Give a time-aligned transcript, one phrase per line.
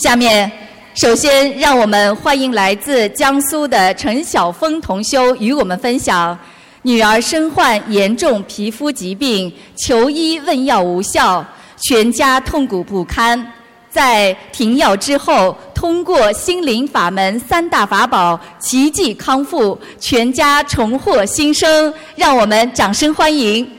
[0.00, 0.50] 下面，
[0.94, 6.36] 首先让我们欢迎来自江苏的陈晓峰同修与我们分享：
[6.80, 11.44] 女儿身患严重皮肤疾病，求医问药无效，
[11.76, 13.46] 全家痛苦不堪。
[13.90, 21.92] 在停药之后，通过心灵法门三大法宝，奇迹康复，全家重获新生。
[22.16, 23.70] 让我们掌声欢迎！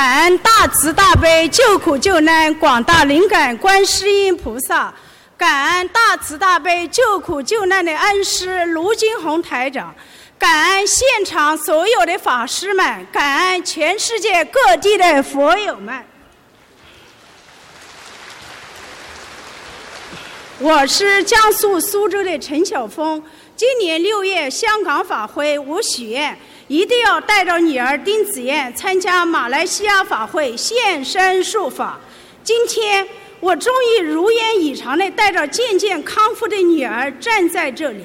[0.00, 4.90] 感恩大慈大悲救苦救难广大灵感观世音菩萨。
[5.36, 9.94] 感恩大慈大悲救苦救难的恩师卢金红台长，
[10.38, 16.02] 感恩现场所有的法师们，感恩全世界各地的佛友们。
[20.60, 23.22] 我是江苏苏州的陈晓峰，
[23.54, 26.38] 今年六月香港法会，我许愿
[26.70, 31.98] 一定要带着女儿丁子燕参加马来西亚法会，现身说法。
[32.44, 33.06] 今天。
[33.40, 38.04] 我终于如愿以偿地带着渐渐康复的女儿站在这里，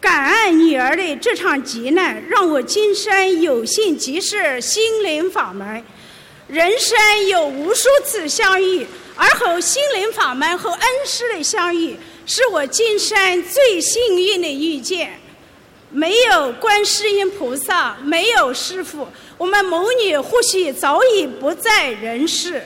[0.00, 5.84] 感恩女儿的这场劫难，让我今生有幸结识心灵法门。
[6.48, 11.96] 人生有无数次相遇，而和心灵法门和恩师的相遇，
[12.26, 15.12] 是我今生最幸运的遇见。
[15.92, 22.62] 没有观世音菩萨，没有师父，我们母女或许早已不在人世。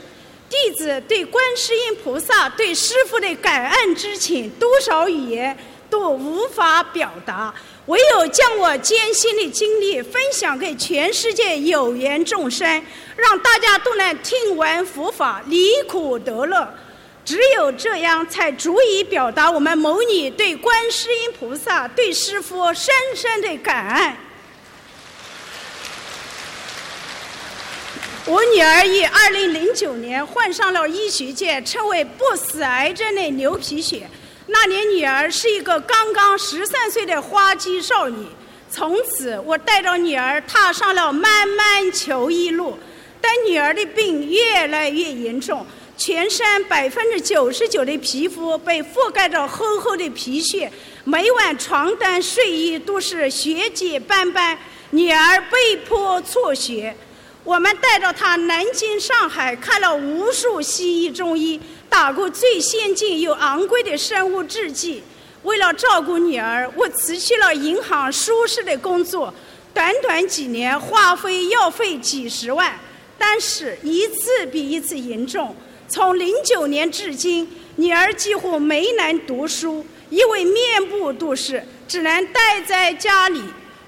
[0.49, 5.59] 弟子对观世音菩萨、对师父的感恩之情，多少语言
[5.91, 7.53] 都无法表达。
[7.87, 12.81] 唯有将我艰辛的经历分享给全世界有缘众生，
[13.17, 16.73] 让大家都能听闻佛法，离苦得乐。
[17.27, 24.13] 只有这样，才足以表达我们母女对观世音菩萨、对师父深深的感恩。
[28.27, 34.03] 我女儿于二零零九年患上了医学界称为“不死癌症”的牛皮癣。
[34.47, 38.25] 那年，女儿是一个刚刚十三岁的花季少女。
[38.71, 42.79] 从此，我带着女儿踏上了漫漫求医路。
[43.21, 50.71] 但女儿的病越来越严重，全身百分之九十九的皮肤被覆盖着厚厚的皮屑，
[51.05, 54.59] 每晚床单睡衣都是血迹斑斑。
[54.91, 56.95] 女儿被迫辍学。
[57.43, 65.03] 我们带着她南京、上海看了无数西医、中医，打过最先进又昂贵的生物制剂。
[65.43, 69.33] 为了照顾女儿，我辞去了银行舒适的工作，
[69.73, 72.79] 短短几年花费药费几十万，
[73.17, 75.55] 但是一次比一次严重。
[75.89, 83.41] 从零九年至今，女儿几乎没能读书，因为面部都是，只能待在家里。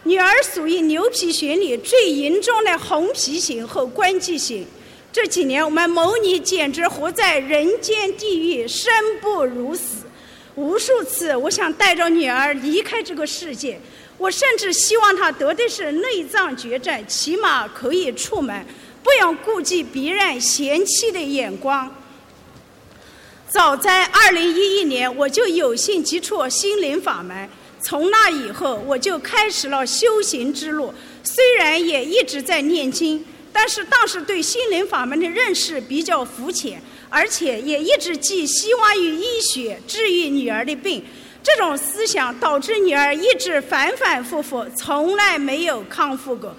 [0.04, 4.66] 女儿属于牛皮癣里最严重的红皮型和关节型。
[5.12, 10.06] 这几年，我们母女简直活在人间地狱，生不如死。
[10.54, 13.80] 无数次，我想带着女儿离开这个世界。
[14.16, 18.64] 我甚至希望她得的是内脏绝症，起码可以出门，
[19.08, 21.90] 不用顾及别人嫌弃的眼光。
[23.48, 27.48] 早在2011年，我就有幸接触心灵法门。
[27.80, 30.92] 从那以后，我就开始了修行之路。
[31.24, 41.02] 虽然也一直在念经，但是当时对心灵法门的认识比较肤浅，而且也一直寄希望于医学治愈女儿的病。
[41.42, 46.54] 这种思想导致女儿一直反反复复，从来没有康复过。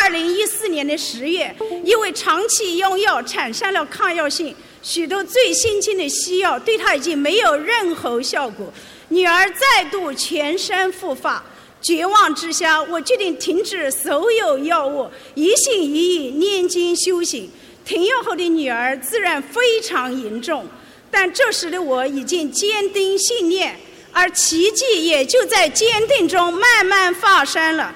[0.00, 1.54] 二零一四年的十月，
[1.84, 8.72] 因为长期用药产生了抗药性，许多最先进的西药对她已经没有任何效果。
[9.08, 11.44] 女儿再度全身复发，
[11.82, 17.50] 绝望之下，我决定停止所有药物，一心一意念经修行。
[17.84, 20.66] 停药后的女儿自然非常严重，
[21.10, 23.78] 但这时的我已经坚定信念，
[24.10, 27.94] 而奇迹也就在坚定中慢慢发生了。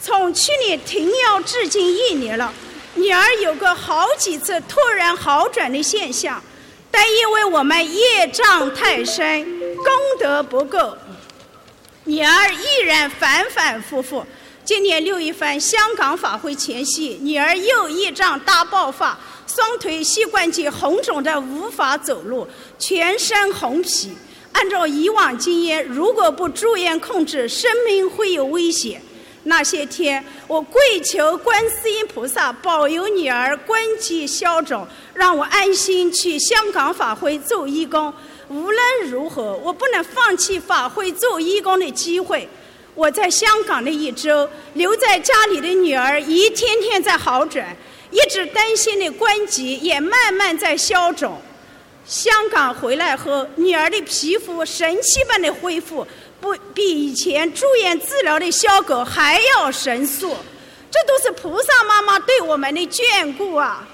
[0.00, 2.52] 从去年停药至今一年了，
[2.94, 6.42] 女儿有过好几次突然好转的现象。
[6.90, 9.44] 但因为我们业障太深，
[9.76, 9.86] 功
[10.18, 10.96] 德不够，
[12.04, 14.24] 女儿依然反反复复。
[14.64, 22.46] 今年六月份香港法会前夕，女儿又业障大爆发，双腿膝关节红肿的无法走路，
[22.78, 24.12] 全身红皮。
[24.52, 29.00] 按照以往经验，如果不住院控制，生命会有危险。
[29.44, 38.12] 那些天，我跪求观世音菩萨保佑女儿关节消肿，让我安心去香港法会做义工。
[38.48, 42.48] 无论如何，我不能放弃法会做义工的机会。
[42.94, 47.76] 我在香港的一周，留在家里的女儿一天天在好转，
[48.10, 51.40] 一直担心的关节也慢慢在消肿。
[52.04, 56.06] 香港回来后，女儿的皮肤神奇般的恢复，
[56.40, 60.36] 不比以前住院治疗的效果还要神速。
[60.90, 63.86] 这都是菩萨妈妈对我们的眷顾啊！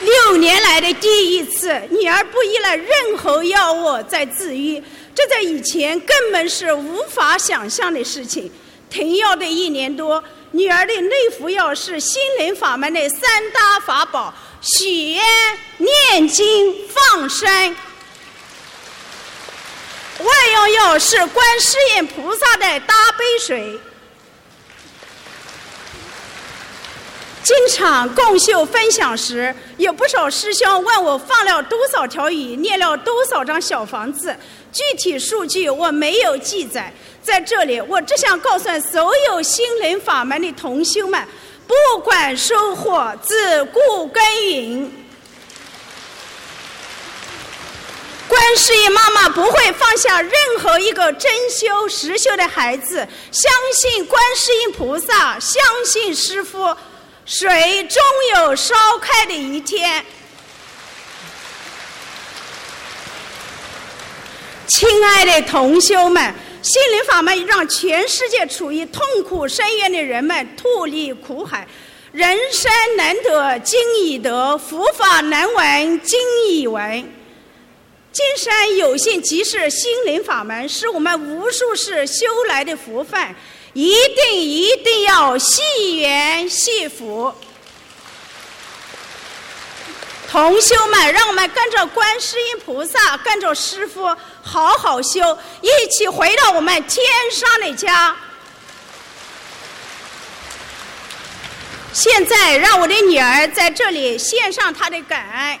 [0.00, 4.82] 六年来的第一次，女儿不依赖任何药物在治愈，
[5.14, 8.52] 这在以前根本是无法想象的事情。
[8.90, 15.24] 停药的一年多，女儿的内服药是心灵法门的三大法宝：许愿、
[15.78, 17.74] 念经、放生。
[20.18, 23.78] 外用药是观世音菩萨的大杯水。
[27.42, 34.36] 经常共修分享时，有不少师兄问我放了多少条鱼，念了多少张小房子，
[34.72, 36.92] 具体数据我没有记载。
[37.22, 41.22] 在这里，我只想告诉所有心灵法门的同修们：
[41.68, 45.05] 不管收获，自顾耕耘。
[48.28, 56.76] 观世音妈妈不会放下任何一个真修实修的孩子，相信观世音菩萨，相信师父，
[57.24, 58.02] 水终
[58.34, 60.04] 有烧开的一天。
[64.66, 71.66] 亲爱的同修们，心灵法门让全世界处于痛苦深渊的人们脱离苦海。
[72.10, 76.18] 人生难得今已得，佛法难闻今
[76.48, 77.15] 已闻。
[78.16, 83.36] 金山有幸即是心灵法门，是我们无数世修来的福分，
[83.74, 87.30] 一定一定要惜缘惜福。
[90.30, 94.06] 同修们，让我们跟着观世音菩萨，跟着师傅
[94.40, 98.16] 好好修，一起回到我们天上的家。
[101.92, 105.60] 现在，让我的女儿在这里献上她的感恩。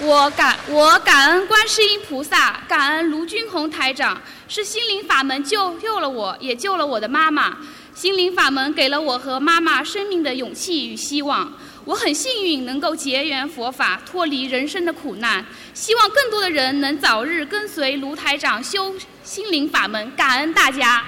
[0.00, 7.56] 我感我感恩观世音菩萨，感恩卢军红台长，是心灵法门救救了我，也救了我的妈妈。
[7.94, 11.52] 心灵法门给了我和妈妈生命的勇气与希望。
[11.84, 15.46] 我很幸运能够结缘佛法，脱离人生的苦难。
[15.74, 18.92] 希望更多的人能早日跟随卢台长修
[19.22, 20.10] 心灵法门。
[20.16, 21.04] 感恩大家。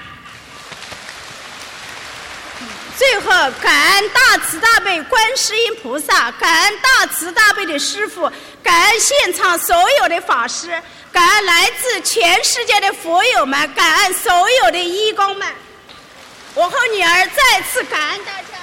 [2.96, 3.30] 最后，
[3.60, 8.30] 感恩大慈大悲观世音菩萨，感恩大慈大悲的师父，
[8.66, 10.70] 感恩现场所有的法师，
[11.12, 14.32] 感恩来自全世界的佛友们，感恩所
[14.64, 15.46] 有的义工们。
[16.52, 18.56] 我和女儿再次感恩大家。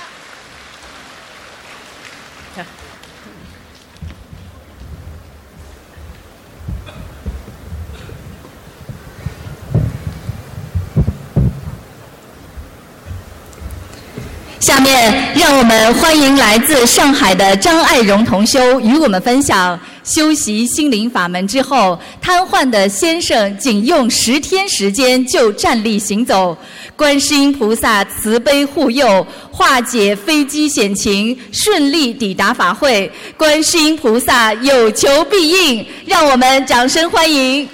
[14.59, 26.57] 下面，让我们欢迎来自上海的张爱荣同修与我们分享修习心灵法门之后，瘫痪的先生仅用十天时间就站立行走，
[26.95, 33.09] 观世音菩萨慈悲护佑，化解飞机险情，顺利抵达法会。
[33.37, 37.67] 观世音菩萨有求必应，让我们掌声欢迎。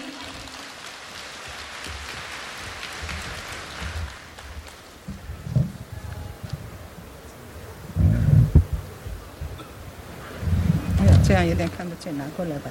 [11.27, 12.69] 这有点看不见，拿过来吧。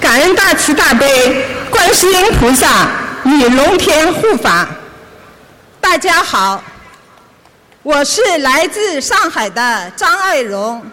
[0.00, 2.90] 感恩大慈大悲观世音菩萨
[3.24, 4.68] 与龙天护法。
[5.80, 6.62] 大家好，
[7.82, 10.84] 我是来自上海的张爱荣。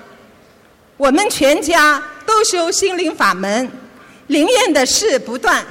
[0.95, 3.71] 我们全家都修心灵法门，
[4.27, 5.65] 灵验的事不断。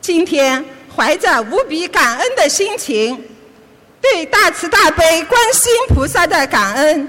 [0.00, 3.29] 今天怀着无比感恩的心情。
[4.00, 7.08] 对大慈大悲观世音菩萨的感恩，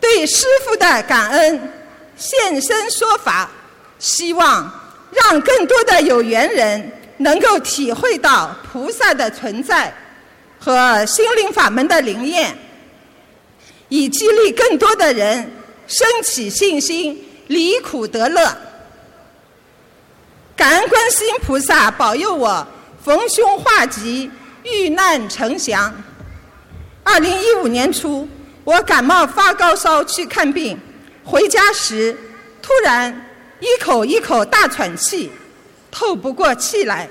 [0.00, 1.72] 对师父的感恩，
[2.16, 3.50] 现身说法，
[3.98, 4.70] 希望
[5.10, 9.92] 让更多的有缘人能够体会到菩萨的存在
[10.60, 12.56] 和心灵法门的灵验，
[13.88, 15.50] 以激励更多的人
[15.88, 18.56] 升起信心，离苦得乐。
[20.54, 22.66] 感恩观世音菩萨保佑我
[23.04, 24.30] 逢凶化吉。
[24.66, 25.94] 遇难成祥。
[27.04, 28.28] 二零一五年初，
[28.64, 30.78] 我感冒发高烧去看病，
[31.24, 32.16] 回家时
[32.60, 33.28] 突然
[33.60, 35.30] 一口一口大喘气，
[35.90, 37.08] 透不过气来，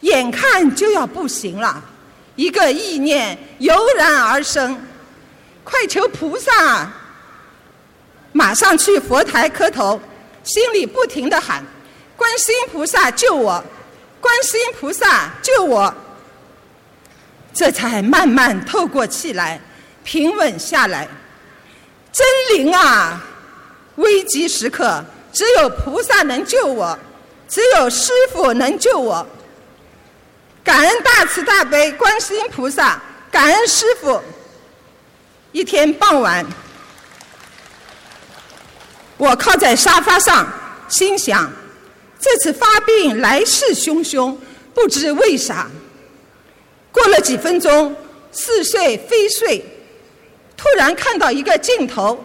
[0.00, 1.82] 眼看就要不行了。
[2.36, 4.80] 一个意念油然而生，
[5.62, 6.90] 快求菩萨！
[8.32, 10.00] 马上去佛台磕头，
[10.42, 11.62] 心里不停的喊
[12.16, 13.62] ：“观世音菩萨救我！
[14.22, 15.94] 观世音菩萨救我！”
[17.52, 19.60] 这才慢慢透过气来，
[20.02, 21.08] 平稳下来。
[22.12, 23.22] 真灵啊！
[23.96, 26.98] 危急时刻，只有菩萨能救我，
[27.48, 29.26] 只有师傅能救我。
[30.64, 34.20] 感恩大慈大悲观世音菩萨，感恩师傅。
[35.52, 36.46] 一天傍晚，
[39.18, 40.50] 我靠在沙发上，
[40.88, 41.50] 心想：
[42.18, 44.36] 这次发病来势汹汹，
[44.74, 45.70] 不知为啥。
[46.92, 47.96] 过了几分钟，
[48.30, 49.64] 似睡非睡，
[50.56, 52.24] 突然看到一个镜头，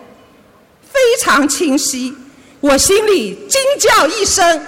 [0.91, 2.13] 非常清晰，
[2.59, 4.67] 我心里惊叫一声：“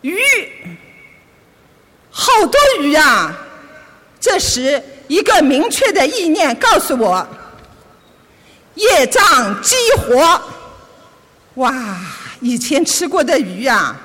[0.00, 0.18] 鱼！
[2.10, 3.36] 好多鱼啊！”
[4.18, 4.82] 这时。
[5.10, 7.26] 一个明确的意念告诉我：
[8.76, 10.40] 业障激活。
[11.54, 11.98] 哇！
[12.40, 14.00] 以前吃过的鱼啊，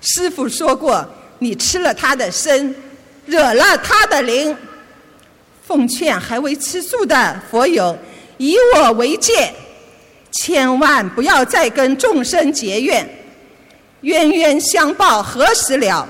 [0.00, 1.04] 师傅说过，
[1.40, 2.72] 你吃了它的身，
[3.28, 4.56] 惹了他的灵。
[5.64, 7.96] 奉劝还未吃素的佛友，
[8.38, 9.52] 以我为戒，
[10.32, 13.06] 千万不要再跟众生结怨，
[14.00, 16.08] 冤冤相报何时了？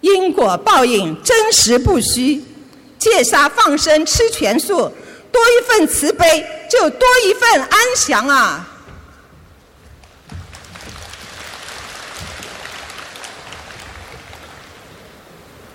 [0.00, 2.40] 因果报应真实不虚。
[2.96, 4.92] 戒杀放生吃全素，
[5.32, 8.77] 多一份慈悲就多一份安详啊！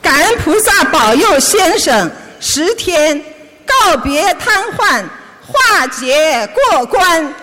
[0.04, 3.24] 感恩菩萨保佑先生十天
[3.66, 5.02] 告别瘫痪，
[5.42, 7.34] 化解过关。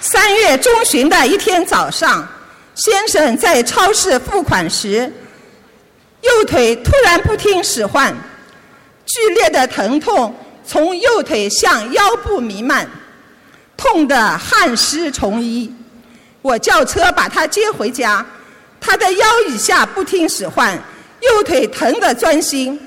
[0.00, 2.26] 三月中旬的一天早上，
[2.74, 5.12] 先生在超市付款时。
[6.22, 8.16] 右腿突然不听使唤，
[9.04, 10.34] 剧烈的疼痛
[10.66, 12.88] 从右腿向腰部弥漫，
[13.76, 15.70] 痛得汗湿从衣。
[16.40, 18.24] 我叫车把他接回家，
[18.86, 20.78] 他的腰以下不听使唤，
[21.20, 22.78] 右腿疼得钻心。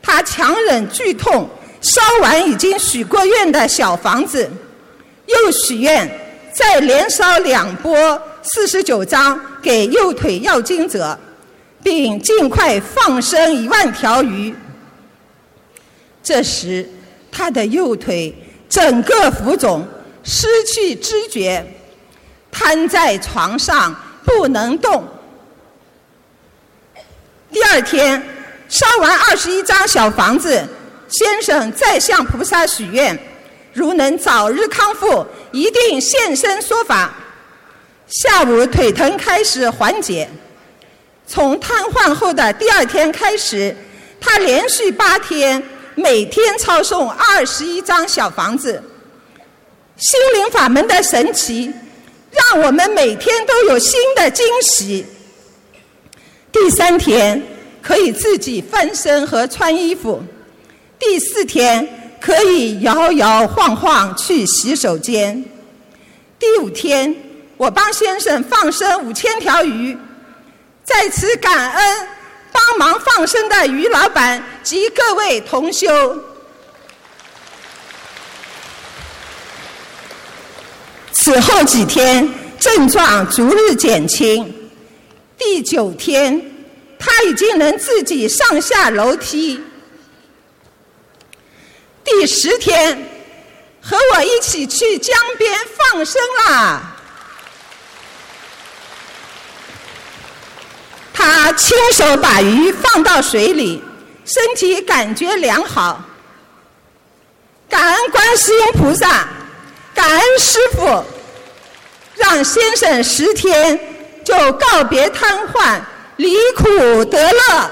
[0.00, 1.46] 他强忍剧痛，
[1.82, 4.48] 烧完已经许过愿的小房子，
[5.26, 6.10] 又许愿
[6.52, 11.18] 再连烧两波四十九章给右腿要经者。
[11.80, 14.52] 并尽快放生一万条鱼。
[16.22, 16.86] 这时，
[17.30, 18.34] 他的右腿
[18.68, 19.86] 整个浮肿，
[20.24, 21.64] 失去知觉，
[22.50, 23.94] 瘫在床上
[24.24, 25.04] 不能动。
[27.50, 28.22] 第二天，
[28.68, 30.62] 烧完二十一张小房子，
[31.08, 33.18] 先生再向菩萨许愿，
[33.72, 37.14] 如能早日康复，一定现身说法。
[38.06, 40.28] 下午，腿疼开始缓解。
[41.26, 43.74] 从瘫痪后的第二天开始，
[44.20, 45.62] 他连续八天
[45.94, 48.82] 每天抄送二十一张小房子。
[49.96, 51.72] 心灵法门的神奇，
[52.30, 55.04] 让我们每天都有新的惊喜。
[56.50, 57.42] 第三天
[57.82, 60.22] 可以自己翻身和穿衣服，
[60.98, 65.44] 第四天可以摇摇晃晃去洗手间，
[66.38, 67.14] 第五天
[67.56, 69.96] 我帮先生放生五千条鱼。
[70.84, 72.08] 在此感恩
[72.50, 76.18] 帮忙放生的鱼老板及各位同修。
[81.12, 82.26] 此后几天
[82.58, 84.67] 症状逐日减轻，
[85.38, 86.42] 第九天
[86.98, 89.62] 他已经能自己上下楼梯。
[92.04, 93.08] 第十天
[93.80, 96.96] 和我一起去江边放生啦。
[101.12, 103.82] 他亲手把鱼放到水里，
[104.24, 106.02] 身体感觉良好。
[107.68, 109.28] 感恩观世音菩萨，
[109.94, 111.04] 感恩师傅，
[112.14, 113.97] 让先生十天
[114.28, 115.80] 就告别瘫痪，
[116.16, 117.70] 离苦得乐。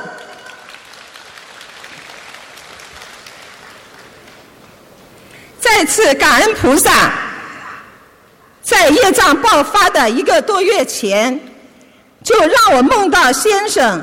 [5.61, 7.13] 再次感恩菩萨，
[8.63, 11.39] 在业障爆发的一个多月前。
[12.25, 14.03] 就让我梦到先生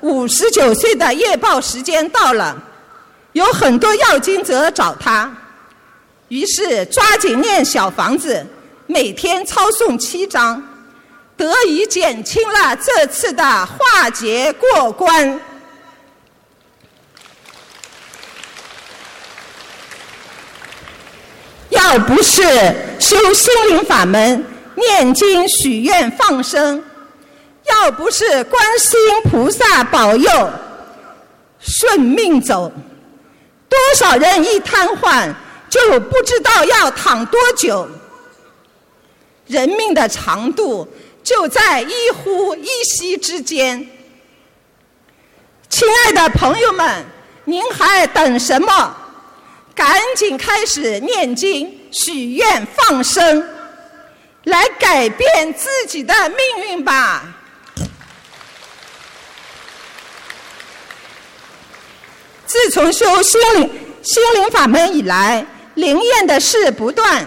[0.00, 2.54] 五十九岁的业报时间到了，
[3.32, 5.32] 有很多要经者找他，
[6.28, 8.44] 于是抓紧念小房子，
[8.86, 10.62] 每天抄诵七章，
[11.42, 15.40] 得以减轻了这次的化解过关。
[21.70, 22.42] 要不是
[23.00, 24.44] 修心灵法门，
[24.76, 26.82] 念经许愿放生。
[27.64, 30.50] 要不是观世音菩萨保佑，
[31.58, 32.70] 顺命走，
[33.68, 35.32] 多少人一瘫痪
[35.68, 37.88] 就不知道要躺多久。
[39.48, 40.86] 人命的长度
[41.34, 43.88] 就在一呼一吸之间。
[45.70, 47.06] 亲爱的朋友们，
[47.46, 48.94] 您还等什么？
[49.74, 53.48] 赶紧开始念经、许愿、放生，
[54.44, 57.24] 来改变自己的命运吧！
[62.44, 63.70] 自从修心灵
[64.02, 65.46] 心灵法门以来，
[65.76, 67.26] 灵验的事不断，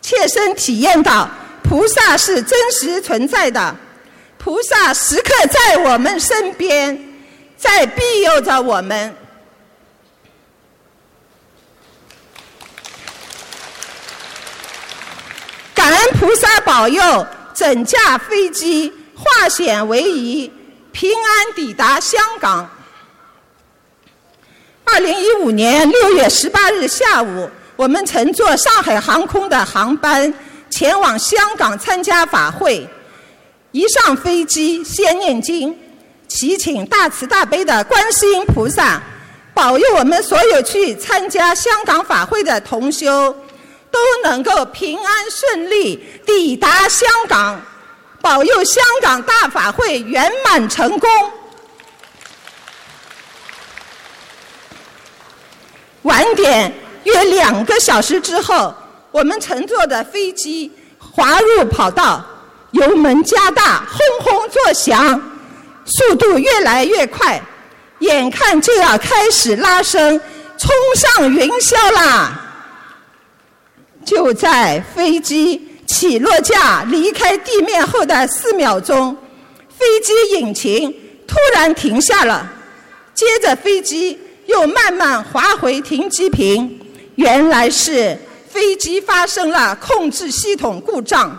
[0.00, 1.30] 切身体验到
[1.72, 3.74] 菩萨是真实存在的，
[4.36, 7.02] 菩萨时刻在我们身边，
[7.56, 9.16] 在庇佑着我们。
[15.74, 20.52] 感恩菩萨保佑，整架飞机化险为夷，
[20.92, 22.68] 平安抵达香港。
[24.84, 30.34] 二零一五年六月十八日下午，我们乘坐上海航空的航班
[30.72, 32.88] 前往香港参加法会。
[33.70, 35.78] 一上飞机，先念经，
[36.28, 39.00] 祈请大慈大悲的观世音菩萨
[39.54, 43.34] 保佑我们所有去参加香港法会的同修
[43.90, 47.60] 都能够平安顺利抵达香港，
[48.20, 51.08] 保佑香港大法会圆满成功。
[56.02, 56.72] 晚点
[57.04, 58.74] 约两个小时之后，
[59.12, 62.24] 我们乘坐的飞机滑入跑道，
[62.72, 65.20] 油门加大，轰轰作响，
[65.84, 67.40] 速度越来越快，
[68.00, 70.20] 眼看就要开始拉升，
[70.58, 72.40] 冲上云霄啦！
[74.04, 79.16] 就在飞机起落架离开地面后的四秒钟，
[79.68, 80.90] 飞机引擎
[81.28, 82.50] 突然停下了，
[83.14, 84.18] 接着飞机。
[84.46, 86.78] 又慢慢滑回停机坪，
[87.14, 88.18] 原来是
[88.52, 91.34] 飞机发生了控制系统故障。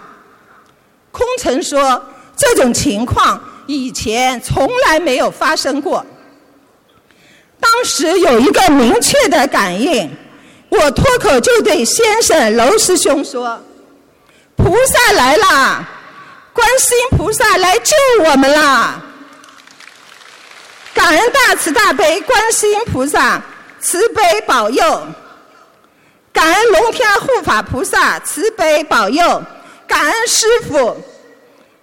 [1.11, 2.03] 空乘说，
[2.35, 6.03] 这种情况以前从来没有发生过。
[7.59, 10.09] 当时有一个明确的感应，
[10.69, 13.61] 我脱口就对先生娄师兄说
[14.57, 15.87] ：“菩萨来啦，
[16.51, 17.95] 观世音菩萨来救
[18.25, 18.99] 我们啦！”
[20.95, 23.39] 感恩大慈大悲观世音菩萨
[23.79, 25.07] 慈悲保佑，
[26.33, 29.41] 感恩龙天护法菩萨慈悲保佑，
[29.87, 30.97] 感恩师傅，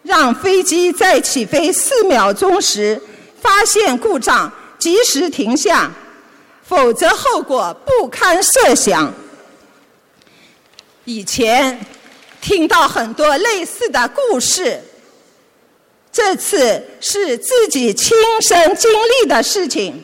[0.03, 3.01] 让飞机在起飞四秒钟时
[3.41, 5.89] 发现故障，及时停下，
[6.65, 9.15] 否则后果不堪设想。
[11.05, 11.79] 以前
[12.41, 14.83] 听到很多类似的故事。
[16.13, 20.03] 这次是自己亲身经历的事情，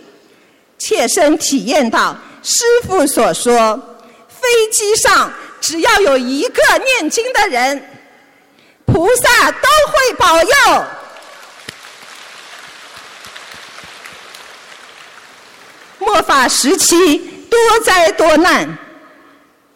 [0.79, 3.96] 切身体验到师傅所说：
[4.47, 8.01] 飞机上只要有一个念经的人，
[8.85, 10.85] 菩萨都会保佑。
[15.99, 17.19] 末法时期
[17.51, 18.79] 多灾多难，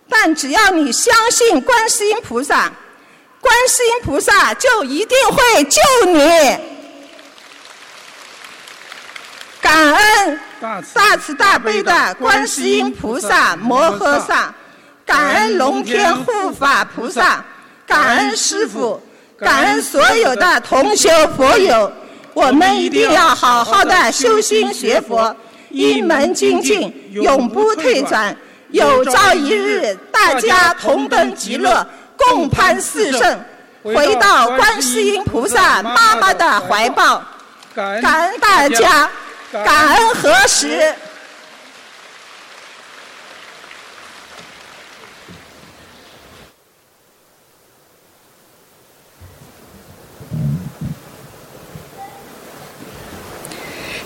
[0.08, 2.70] 但只要你相信观世音菩萨。
[3.40, 6.70] 观世音菩萨就一定会救你。
[9.60, 10.40] 感恩
[10.92, 14.54] 大慈大悲的观世音菩萨摩诃萨，
[15.10, 17.44] 感恩龙天护法菩萨，
[17.84, 19.02] 感恩师父，
[19.36, 21.92] 感恩所有的同修佛友。
[22.32, 25.34] 我们一定要好好的修心学佛，
[25.70, 28.34] 一门精进，永不退转。
[28.68, 31.84] 有朝一日，大家同登极乐。
[32.16, 33.40] 共攀四圣，
[33.82, 37.20] 回到观世音菩萨妈妈的怀抱，
[37.74, 39.10] 感恩大家，
[39.50, 40.94] 感恩何时？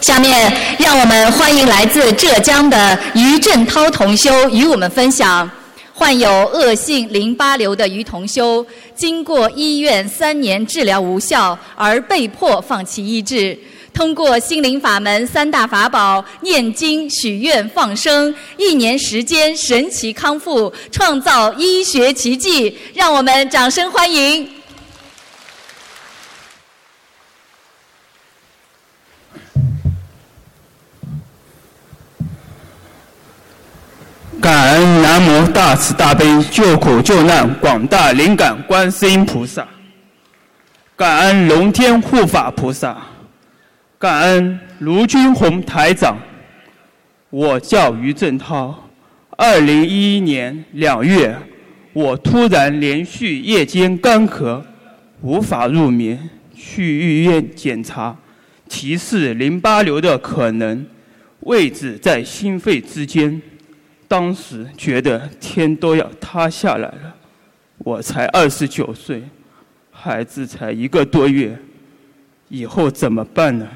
[0.04, 5.50] 下面让我们欢迎来自浙江的于振涛同修与我们分享。
[5.94, 13.58] 患有恶性淋巴瘤的于同修，经过医院三年治疗无效，而被迫放弃医治。
[13.94, 22.76] 通过心灵法门三大法宝——念经、许愿、放生，一年时间神奇康复，创造医学奇迹。
[22.92, 24.46] 让我们掌声欢迎！
[34.44, 39.66] 感恩南无大慈大悲救苦救难广大灵感观世音菩萨，
[40.94, 42.94] 感恩龙天护法菩萨，
[43.98, 46.18] 感恩卢军宏台长。
[47.30, 48.87] 我叫于正涛。
[49.30, 51.35] 二零一一年两月，
[51.94, 54.61] 我突然连续夜间干咳，
[55.22, 58.14] 无法入眠，去医院检查，
[58.68, 60.85] 提示淋巴瘤的可能，
[61.40, 63.40] 位置在心肺之间。
[64.14, 67.16] 当时觉得天都要塌下来了。
[67.79, 69.20] 我才二十九岁，
[69.90, 71.59] 孩子才一个多月，
[72.48, 73.66] 以后怎么办呢？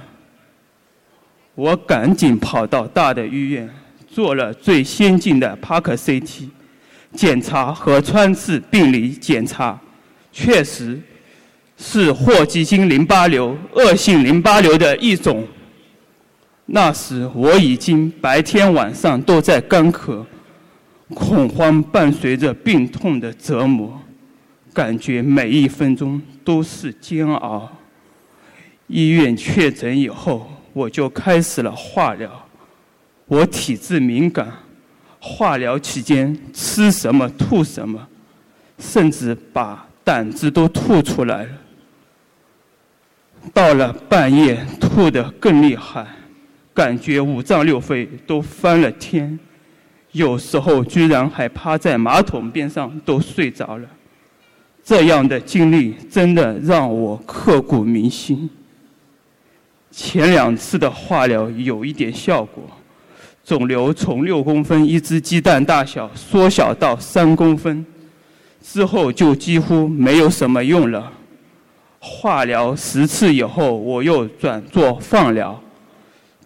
[1.57, 3.69] 我赶紧跑到大的医院。
[4.09, 6.49] 做了最先进的帕克 CT
[7.15, 9.77] 检查和穿刺病理检查，
[10.31, 11.01] 确实
[11.77, 15.45] 是霍奇金淋巴瘤恶性淋巴瘤的一种。
[16.71, 20.23] 那时我已经白天晚上都在干咳，
[21.15, 23.99] 恐慌伴随着病痛的折磨，
[24.75, 27.71] 感觉每一分钟都是煎熬。
[28.87, 32.31] 医院确诊以后，我就开始了化疗。
[33.27, 34.53] 我体质敏感，
[35.19, 38.07] 化疗期间吃什么吐什么，
[38.79, 41.51] 甚至把胆汁都吐出来了。
[43.55, 46.07] 到了半夜吐得更厉害，
[46.79, 49.37] 感觉五脏六腑都翻了天，
[50.13, 53.89] 有时候居然还趴在马桶边上都睡着了。
[54.85, 58.49] 这样的经历真的让我刻骨铭心。
[59.91, 62.63] 前两次的化疗有一点效果。
[63.45, 67.85] 肿瘤从六公分一只鸡蛋大小缩小到三公分，
[68.63, 71.13] 之后就几乎没有什么用了。
[71.99, 75.61] 化疗十次以后，我又转做放疗，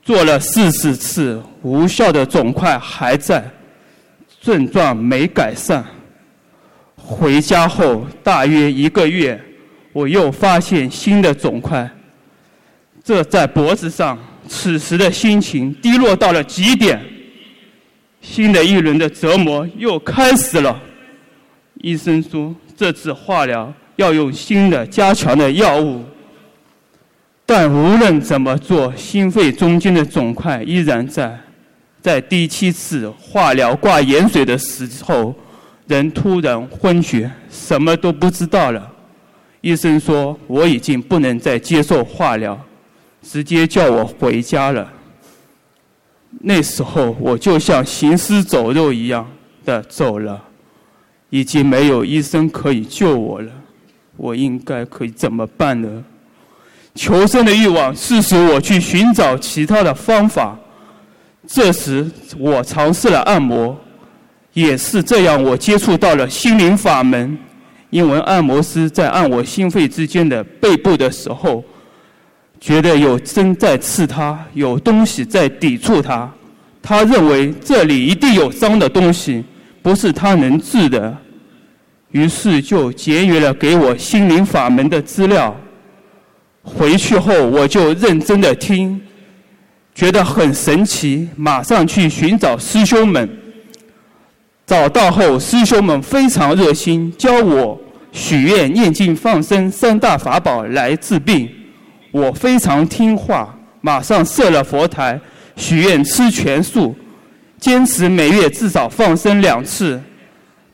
[0.02, 3.48] 做了四十次，无效的肿块还在，
[4.40, 5.84] 症状没改善。
[6.96, 9.40] 回家后大约一个月，
[9.92, 11.88] 我又发现新的肿块，
[13.04, 14.18] 这在脖子上。
[14.48, 17.00] 此时的心情低落到了极点，
[18.20, 20.78] 新的一轮的折磨又开始了。
[21.80, 26.04] 医生说，这次化疗要用新的加强的药物，
[27.54, 31.38] 但无论怎么做，心肺中间的肿块依然在。
[32.00, 35.34] 在第七次化疗挂盐水的时候，
[35.86, 38.90] 人突然昏厥，什么都不知道了。
[39.60, 42.58] 医生说，我已经不能再接受化疗。
[43.20, 44.90] 直接叫我回家了。
[46.40, 49.30] 那时候我就像行尸走肉一样
[49.66, 50.42] 的走了，
[51.28, 53.52] 已经没有医生可以救我了。
[54.16, 56.02] 我应该可以怎么办呢？
[56.94, 60.58] 求生的欲望促使我去寻找其他的方法。
[61.46, 63.76] 这时我尝试了按摩，
[64.52, 67.38] 也是这样，我接触到了心灵法门。
[67.90, 71.64] 因为按摩师在按我心肺之间的背部的时候。
[72.60, 76.32] 觉得有针在刺他，有东西在抵触他，
[76.80, 79.44] 他认为这里一定有脏的东西，
[79.82, 81.12] 不是他能治的，
[82.12, 85.52] 于是就节约了给我心灵法门的资料。
[86.62, 89.00] 回去后我就认真的听，
[89.94, 93.28] 觉得很神奇，马上去寻找师兄们。
[94.64, 97.78] 找到后，师兄们非常热心，教我
[98.12, 101.50] 许愿、念经、放生三大法宝来治病。
[102.12, 105.20] 我非常听话，马上设了佛台，
[105.56, 106.94] 许愿吃全素，
[107.58, 110.00] 坚持每月至少放生两次。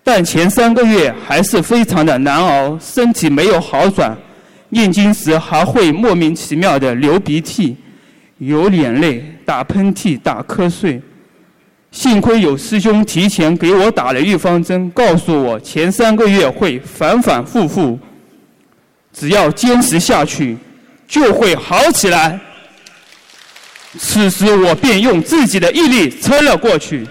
[0.04, 4.16] 但前三个月还是非常的难熬，身体没有好转，
[4.70, 7.76] 念经时还会莫名其妙的流鼻涕、
[8.38, 11.00] 流眼泪、打喷嚏、打瞌睡。
[11.90, 17.98] 幸亏有师兄提前给我打了预防针，告诉我前三个月会反反复复，
[19.12, 20.56] 只要坚持下去。
[21.08, 22.38] 就会好起来。
[23.98, 27.08] 此时我便用自己的毅力撑了过去。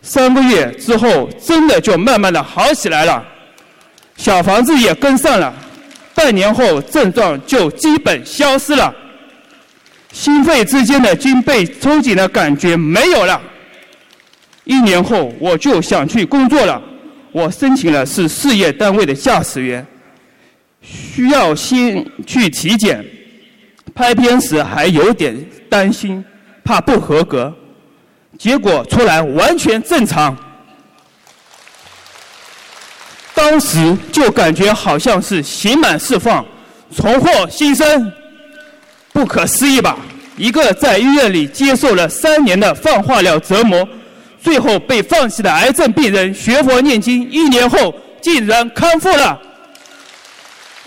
[0.00, 3.22] 三个月之后，真的就慢慢的好起来了，
[4.16, 5.54] 小房子也跟上了。
[6.16, 8.92] 半年后，症状就基本消失了，
[10.12, 13.40] 心肺之间的筋被抽紧的感觉没有了。
[14.64, 16.82] 一年后，我就想去工作了。
[17.32, 19.86] 我申请了是事业单位的驾驶员，
[20.80, 23.04] 需要先去体检。
[23.94, 25.36] 拍片时还有点
[25.68, 26.24] 担心，
[26.64, 27.54] 怕不合格，
[28.38, 30.36] 结果出来完全正常。
[33.36, 36.44] 当时就感觉好像是刑满释放，
[36.96, 38.10] 重获新生，
[39.12, 39.98] 不可思议吧？
[40.36, 43.86] 一个在医院里接受了三年的放化疗折磨，
[44.42, 49.38] 最后被放弃的癌症病人，学佛念经，一年后竟然康复了。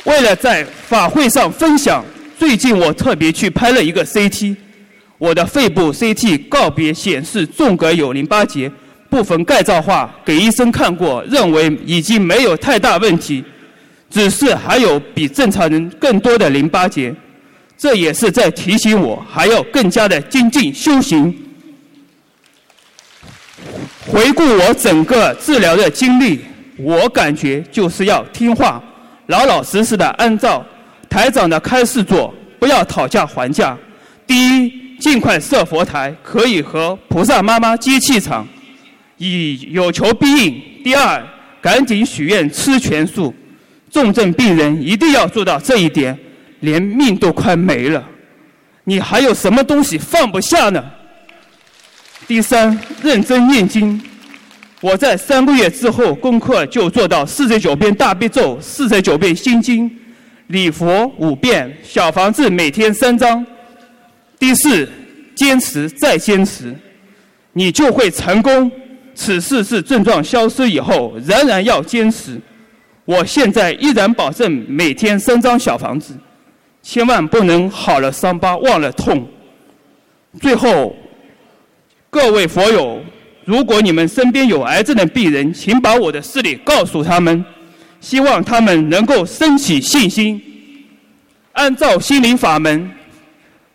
[0.05, 2.03] 为了在法会上分享。
[2.39, 4.55] 最近我特别去拍了一个 CT，
[5.17, 8.71] 我的肺部 CT 告别显示纵隔有淋巴结，
[9.09, 13.43] 部分钙造化，给医生看过，认为已经没有太大问题，
[14.09, 17.13] 只是还有比正常人更多的淋巴结，
[17.77, 21.35] 这也是在提醒我还要更加的精进修行。
[24.07, 26.39] 回顾我整个治疗的经历，
[26.77, 28.81] 我感觉就是要听话，
[29.27, 30.63] 老老实实的按照
[31.09, 33.77] 台长的开示做，不要讨价还价。
[34.27, 34.79] 第一。
[34.99, 38.45] 尽快设佛台，可以和菩萨妈妈接气场，
[39.19, 40.61] 以有求必应。
[40.83, 41.23] 第二，
[41.61, 43.33] 赶紧许愿吃全素，
[43.91, 46.17] 重症病人一定要做到这一点，
[46.61, 48.03] 连命都快没了，
[48.85, 50.83] 你还有什么东西放不下呢？
[52.27, 54.01] 第三，认真念经。
[54.81, 59.91] 我在三个月之后功课就做到四十九遍大悲咒，四十九遍心经，
[60.47, 63.45] 礼佛五遍，小房子每天三张。
[64.39, 64.87] 第四，
[65.35, 66.73] 坚持再坚持，
[67.51, 68.71] 你就会成功。
[69.21, 72.39] 此事是症状消失以后，仍然要坚持。
[73.03, 76.15] 我现在依然保证每天三张小房子，
[76.81, 79.27] 千万不能好了伤疤忘了痛。
[80.39, 80.95] 最后，
[82.09, 83.01] 各位佛友，
[83.43, 87.43] 如果你们身边有癌症的病人，请把我的事例告诉他们，
[87.99, 90.41] 希望他们能够升起信心，
[91.51, 92.89] 按照心灵法门。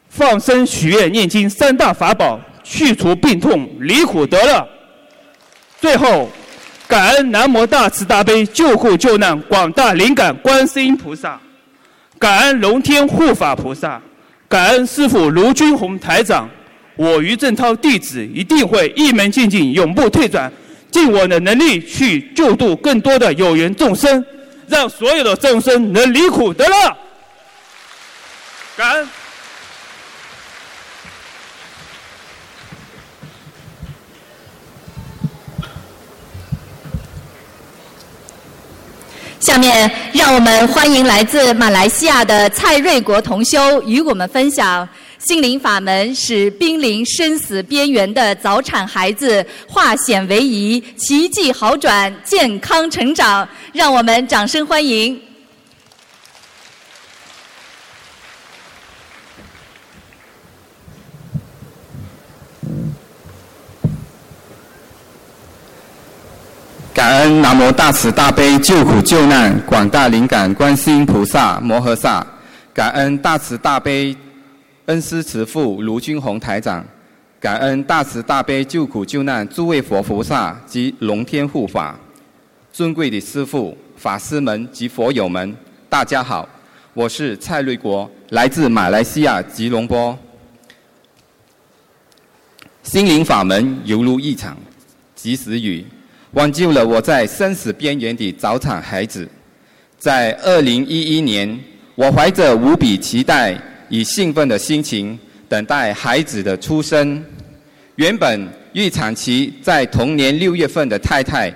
[0.08, 4.66] 放生、许愿、念经三大法宝，去除病痛，离苦得乐。
[5.84, 6.30] 最后，
[6.88, 11.38] 感恩南无大慈大悲救苦救难广大灵感观世音菩萨，
[12.18, 14.00] 感恩龙天护法菩萨，
[14.48, 16.48] 感恩师父卢军宏台长。
[16.96, 20.50] 我于正涛弟子一定会一门精进，永不退转，
[20.90, 24.24] 尽我的能力去救度更多的有缘众生，
[24.66, 26.96] 让所有的众生能离苦得乐。
[28.74, 29.08] 感恩。
[39.44, 53.46] 下面让我们欢迎来自马来西亚的蔡瑞国同修与我们分享心灵法门使濒临生死边缘的早产孩子化险为夷，奇迹好转，健康成长。
[53.74, 55.20] 让我们掌声欢迎。
[67.24, 72.26] 恩南无大慈大悲救苦救难广大灵感观世音菩萨摩诃萨，
[72.74, 74.14] 感恩大慈大悲
[74.84, 76.84] 恩师慈父卢军宏台长，
[77.40, 81.98] 感恩大慈大悲救苦救难诸位佛菩萨及龙天护法，
[82.70, 85.56] 尊贵的师父、法师们及佛友们，
[85.88, 86.46] 大家好，
[86.92, 90.14] 我是蔡瑞国，来自马来西亚吉隆坡。
[92.82, 94.54] 心灵法门犹如一场
[95.14, 95.86] 及时雨。
[96.34, 99.28] 挽救了我在生死边缘的早产孩子。
[99.96, 101.58] 在二零一一年，
[101.94, 103.56] 我怀着无比期待
[103.88, 105.16] 与兴奋的心情
[105.48, 107.24] 等待孩子的出生。
[107.94, 111.54] 原本预产期在同年六月份的太太，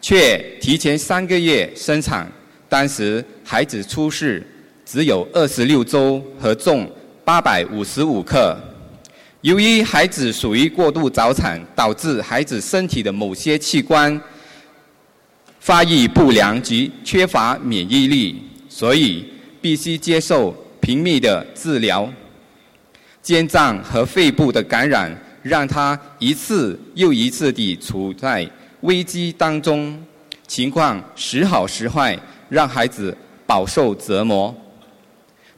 [0.00, 2.26] 却提前三个月生产。
[2.66, 4.42] 当时孩子出世
[4.86, 6.90] 只有二十六周和重
[7.26, 8.56] 八百五十五克。
[9.44, 14.18] 由于孩子属于过度早产，导致孩子身体的某些器官
[15.60, 19.22] 发育不良及缺乏免疫力，所以
[19.60, 22.10] 必须接受频密的治疗。
[23.22, 30.02] 肝脏和肺部的感染让他一次又一次地处在危机当中，
[30.46, 34.54] 情况时好时坏，让孩子饱受折磨。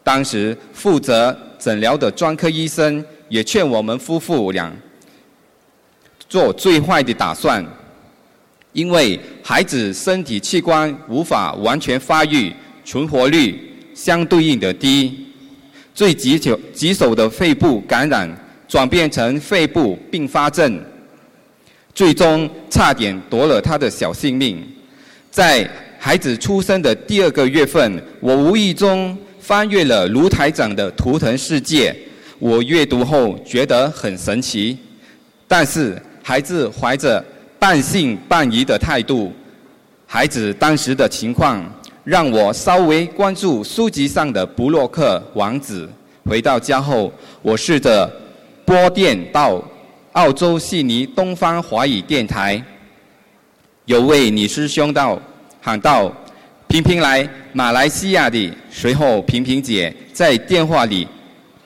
[0.03, 3.05] 当时负责诊疗的专科医生。
[3.29, 4.73] 也劝我们夫妇俩
[6.29, 7.65] 做最坏的打算，
[8.73, 12.53] 因为孩子身体器官无法完全发育，
[12.85, 13.59] 存活率
[13.95, 15.27] 相对应的低，
[15.95, 18.29] 最棘手棘手的肺部感染
[18.69, 20.81] 转变成肺部并发症，
[21.95, 24.62] 最终差点夺了他的小性命。
[25.31, 31.97] 在孩子出生的第二个月份，我无意中翻阅了卢台长的图腾世界。
[32.38, 34.77] 我阅读后觉得很神奇，
[35.49, 37.25] 但是孩子怀着
[37.59, 39.33] 半信半疑的态度。
[40.07, 41.64] 孩子当时的情况
[42.05, 45.88] 让我稍微关注书籍上的布洛克王子。
[46.25, 48.11] 回到家后，我试着
[48.64, 49.62] 拨电到
[50.12, 52.62] 澳洲悉尼东方华语电台，
[53.87, 55.20] 有位女师兄道
[55.61, 56.12] 喊道
[56.68, 61.09] ：“平平来马来西亚的。”随后平平姐在电话里。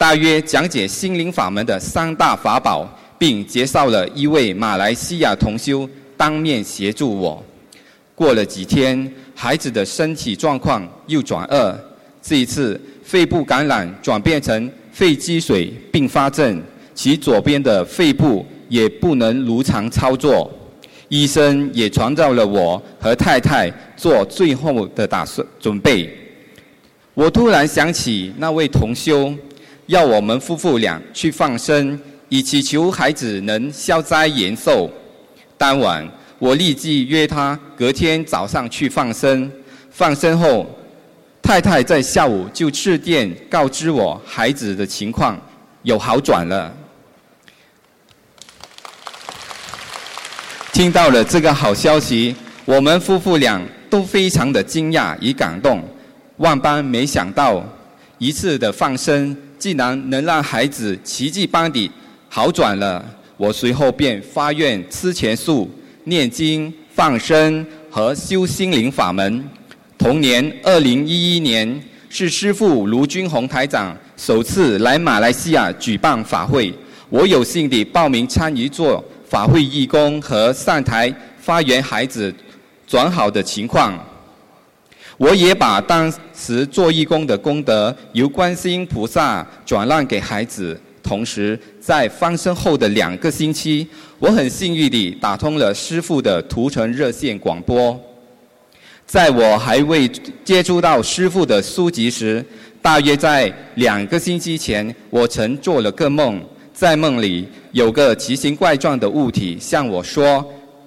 [0.01, 5.87] 大约讲解心灵法门的三大法宝，并介绍了一位马来西亚同修
[6.17, 7.45] 当面协助我。
[8.15, 11.79] 过了几天，孩子的身体状况又转恶，
[12.23, 16.63] 这一次肺部感染转变成肺积水并发症，
[16.95, 20.51] 其左边的肺部也不能如常操作。
[21.11, 26.11] 医生也传召了我和太太做最后的打算准备。
[27.13, 29.35] 我突然想起那位同修，
[29.90, 31.98] 要我们夫妇俩去放生，
[32.29, 34.88] 以祈求孩子能消灾延寿。
[35.59, 39.50] 当晚，我立即约他隔天早上去放生。
[39.90, 40.64] 放生后，
[41.42, 45.37] 太太在下午就致电告知我孩子的情况
[45.83, 46.72] 有好转了。
[50.72, 55.83] 听到了这个好消息，我们夫妇俩都非常的惊讶与感动，
[56.37, 57.61] 万般没想到，
[58.18, 61.88] 一次的放生竟然能让孩子奇迹般地
[62.29, 63.05] 好转了。
[63.37, 65.70] 我随后便发愿吃全素、
[66.05, 69.44] 念经、放生和修心灵法门。
[69.96, 76.73] 同年，二零一一年是师父卢军宏台长首次来马来西亚举办法会，
[77.11, 79.05] 我有幸地报名参与做。
[79.29, 82.35] 法会义工和上台发言，孩子
[82.85, 83.96] 转好的情况，
[85.20, 90.80] 我也把当时做义工的功德由观世音菩萨转让给孩子。
[91.02, 93.87] 同时，在翻身后的两个星期，
[94.18, 98.00] 我很幸运地打通了师父的图腾热线广播。
[99.04, 100.11] 在我还未
[100.42, 102.42] 接触到师父的书籍时，
[102.80, 106.42] 大约在两个星期前，我曾做了个梦。
[106.72, 110.42] 在梦里，有个奇形怪状的物体向我说：“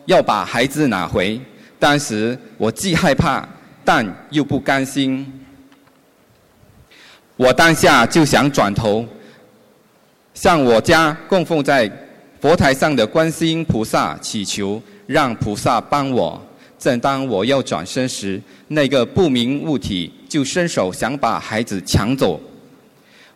[0.07, 1.39] 要把孩子拿回。”
[1.77, 3.47] 当时我既害怕，
[3.83, 5.25] 但又不甘心。
[7.35, 9.05] 我当下就想转头
[10.33, 11.91] 向我家供奉在
[12.39, 16.41] 佛台上的观世音菩萨祈求，让菩萨帮我。
[16.77, 22.39] 正当我要转身时，那个不明物体就伸手想把孩子抢走。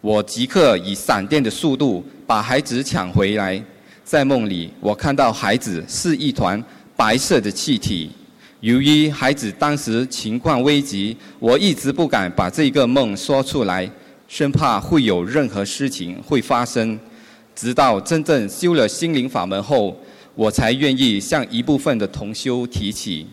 [0.01, 3.61] 我即刻以闪电的速度把孩子抢回来。
[4.03, 6.63] 在梦里，我看到孩子是一团
[6.95, 8.11] 白色的气体。
[8.61, 13.89] 由于孩子当时情况危急，我一直不敢把这个梦说出来，
[14.27, 16.99] 生怕会有任何事情会发生。
[17.55, 19.95] 直到真正修了心灵法门后，
[20.33, 23.27] 我才愿意向一部分的同修提起。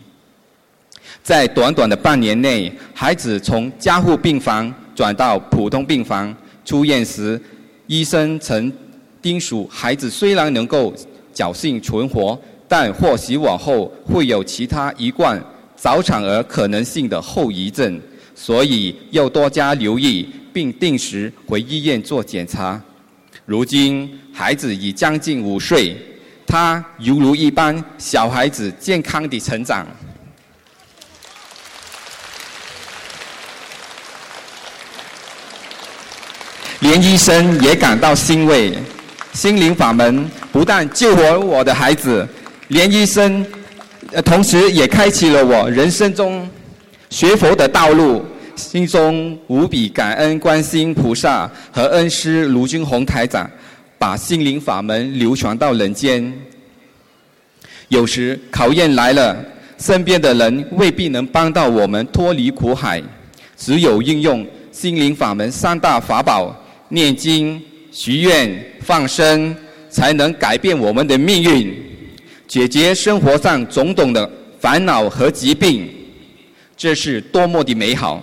[1.23, 6.35] 在短短的半年内，孩子从加护病房转到普通病房。
[6.63, 7.39] 出院时，
[7.87, 8.71] 医生曾
[9.21, 10.93] 叮嘱孩子，虽然能够
[11.33, 12.39] 侥幸存活，
[12.77, 15.41] 但或许往后会有其他一贯
[15.77, 18.01] 早产儿可能性的后遗症，
[18.35, 22.81] 所以要多加留意，并定时回医院做检查。
[23.45, 25.95] 如今孩子已将近五岁，
[26.45, 29.87] 他犹如一般小孩子健康的成长。
[36.81, 38.77] 连医生也感到欣慰，
[39.31, 42.27] 心灵法门不但救活我的孩子，
[42.69, 43.45] 连医生，
[44.11, 46.47] 呃，同时也开启了我人生中
[47.09, 48.23] 学佛的道路。
[48.55, 53.49] 心中无比感恩观世音菩萨和恩师卢军宏台长，
[53.97, 56.33] 把心灵法门流传到人间。
[57.89, 59.37] 有时考验来了，
[59.77, 63.03] 身边的人未必能帮到我们脱离苦海，
[63.57, 66.55] 只有运用心灵法门三大法宝。
[66.87, 69.53] 念经、许愿、放生，
[69.89, 71.75] 才能改变我们的命运，
[72.47, 74.29] 解决生活上种种的
[74.59, 75.89] 烦恼和疾病，
[76.77, 78.21] 这是多么的美好！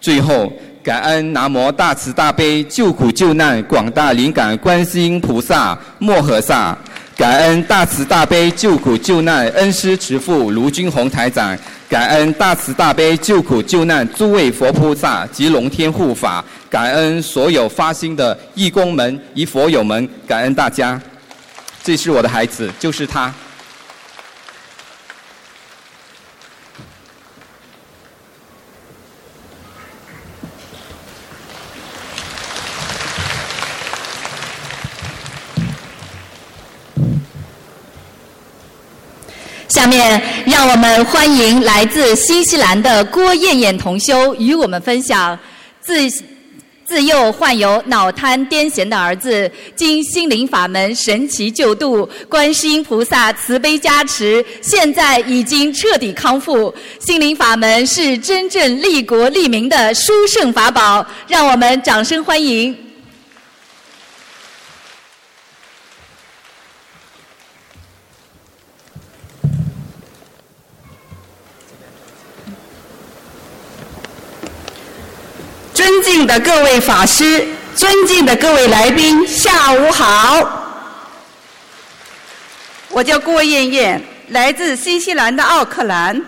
[0.00, 0.52] 最后，
[0.82, 6.76] 感恩南无大慈大悲救苦救难广大灵感观世音菩萨摩诃萨，
[7.16, 11.58] 感恩大慈大悲救苦救难恩师慈父卢军宏台长。
[11.88, 21.00] 感恩大慈大悲救苦救难诸位佛菩萨及龙天护法，感恩所有发心的义工们与佛友们，感恩大家。
[21.84, 23.32] 这是我的孩子，就是他。
[39.76, 45.38] 下面让我们欢迎来自新西兰的郭艳艳同修与我们分享
[45.82, 45.94] 自
[46.86, 56.74] 自幼患有脑瘫癫痫的儿子，经心灵法门神奇救度，观世音菩萨慈悲加持，现在已经彻底康复。
[56.98, 62.74] 心灵法门是真正利国利民的殊胜法宝，让我们掌声欢迎。
[76.02, 80.62] 敬的各位法师，尊敬的各位来宾，下午好。
[82.90, 86.20] 我叫郭艳艳，来自新西兰的奥克兰。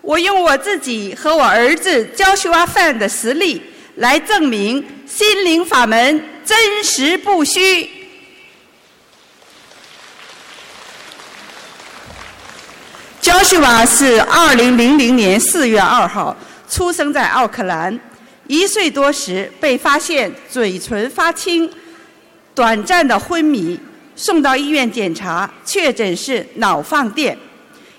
[0.00, 3.62] 我用我自己和我儿子教学阿范的实力
[3.96, 7.90] 来证明心灵法门真实不虚。
[13.20, 16.34] 焦旭娃是二零零零年四月二号
[16.70, 17.98] 出生在奥克兰，
[18.48, 21.70] 一岁多时被发现嘴唇发青，
[22.54, 23.78] 短暂的昏迷，
[24.16, 27.38] 送到医院检查，确诊是脑放电，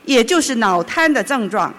[0.05, 1.73] 也就是脑瘫的症状。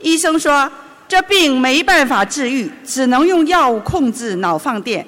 [0.00, 0.70] 医生说
[1.08, 5.06] 这病没办法治愈，只能用药物控制脑放电。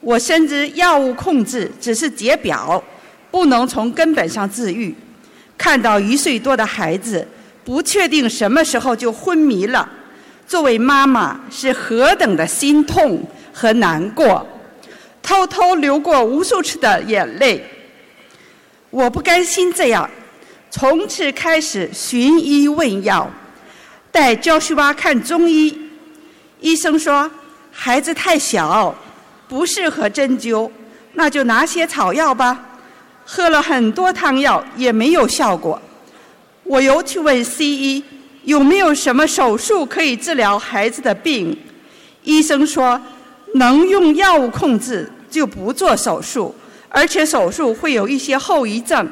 [0.00, 2.82] 我深知药物控制只是解表，
[3.30, 4.94] 不能从根本上治愈。
[5.58, 7.26] 看到一岁多的孩子
[7.64, 9.86] 不确定什么时候就昏迷了，
[10.50, 14.44] 作为妈妈是何等的心痛和难过，
[15.22, 17.64] 偷偷流过无数次的眼泪。
[18.90, 20.10] 我不甘心这样，
[20.68, 23.30] 从此开始寻医问药，
[24.10, 25.88] 带焦旭娃看中医。
[26.58, 27.30] 医生说
[27.70, 28.92] 孩子太小，
[29.46, 30.68] 不适合针灸，
[31.12, 32.60] 那就拿些草药吧。
[33.24, 35.80] 喝了很多汤药也没有效果，
[36.64, 38.04] 我又去问西医
[38.44, 41.56] 有没有什么手术可以治疗孩子的病，
[42.22, 43.00] 医生说
[43.54, 46.54] 能用药物控制就不做手术，
[46.88, 49.08] 而且手术会有一些后遗症。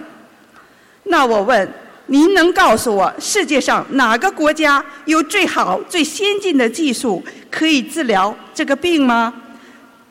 [1.04, 1.70] 那我问
[2.06, 9.32] 您能告诉我世界上哪个国家有最好最先进的技术可以治疗这个病吗？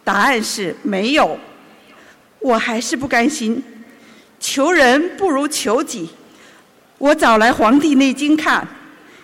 [0.04, 1.38] 答案是没有。
[2.40, 3.62] 我还是不甘心。
[4.40, 6.08] 求人不如求己，
[7.00, 8.66] 我找来《黄帝内经》看，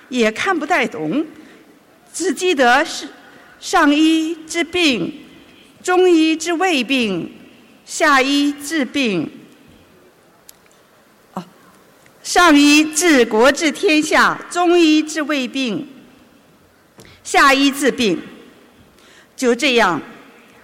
[0.10, 1.26] 也看不太懂，
[2.14, 3.08] 只记得是
[3.60, 5.22] 上医治病，
[5.82, 7.32] 中医治胃病，
[7.86, 9.30] 下医治病。
[11.34, 11.44] 哦，
[12.22, 15.88] 上医治国治天下，中医治胃病，
[17.24, 18.22] 下医治病。
[19.36, 20.00] 就这样，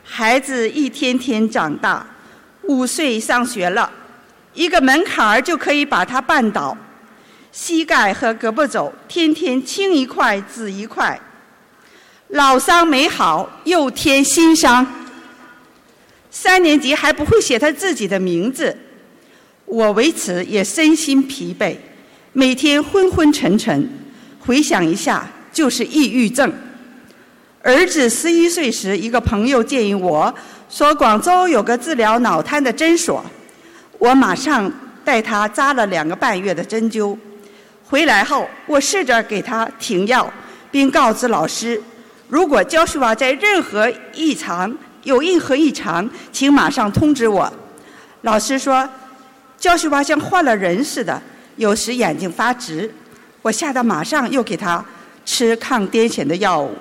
[0.03, 2.05] 孩子一天天长大，
[2.63, 3.91] 五岁上学了。
[4.53, 6.77] 一个门槛儿就可以把他绊倒，
[7.51, 11.19] 膝盖和胳膊肘天天青一块紫一块，
[12.29, 14.85] 老伤没好又添新伤。
[16.31, 18.77] 三年级还不会写他自己的名字，
[19.65, 21.75] 我为此也身心疲惫，
[22.33, 23.89] 每天昏昏沉沉。
[24.39, 26.53] 回想一下，就是抑郁症。
[27.61, 30.33] 儿子十一岁时，一个朋友建议我
[30.69, 33.23] 说，广州有个治疗脑瘫的诊所。
[33.97, 34.71] 我马上
[35.03, 37.17] 带他扎了两个半月的针灸，
[37.89, 40.31] 回来后我试着给他停药，
[40.69, 41.81] 并告知老师，
[42.27, 47.51] 如果焦旭娃在任何异常有任何异常，请马上通知我。
[48.21, 48.87] 老师说，
[49.57, 51.19] 焦旭娃像换了人似的，
[51.55, 52.93] 有时眼睛发直。
[53.41, 54.85] 我吓得马上又给他
[55.25, 56.77] 吃抗癫痫的药物。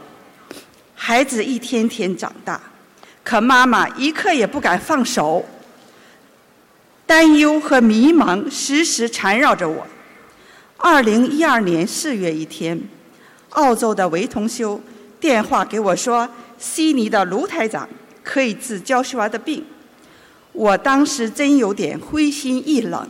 [0.95, 2.61] 孩子一天天长大，
[3.25, 5.43] 可妈妈一刻也不敢放手。
[7.07, 9.87] 担忧和迷茫时时缠绕着我。
[10.81, 12.81] 二零一二年四月一天，
[13.51, 14.81] 澳洲的韦同修
[15.19, 16.27] 电话给我说，
[16.57, 17.89] 悉尼的卢台长
[18.23, 19.65] 可以治焦旭娃的病。
[20.53, 23.09] 我当时真有点灰心意冷，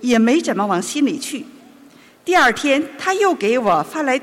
[0.00, 1.46] 也没怎么往心里去。
[2.24, 4.20] 第二天，他又给我发来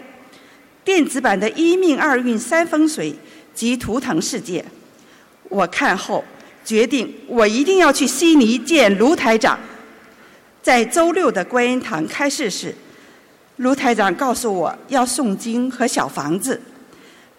[0.84, 3.16] 电子版的一命二运三风水
[3.56, 4.64] 及图腾世界，
[5.48, 6.24] 我看后。
[6.66, 9.58] 决定，我一定要去悉尼见卢台长。
[10.68, 12.76] 在周六的观音堂开示时，
[13.56, 16.62] 卢台长告诉我要诵经和小房子。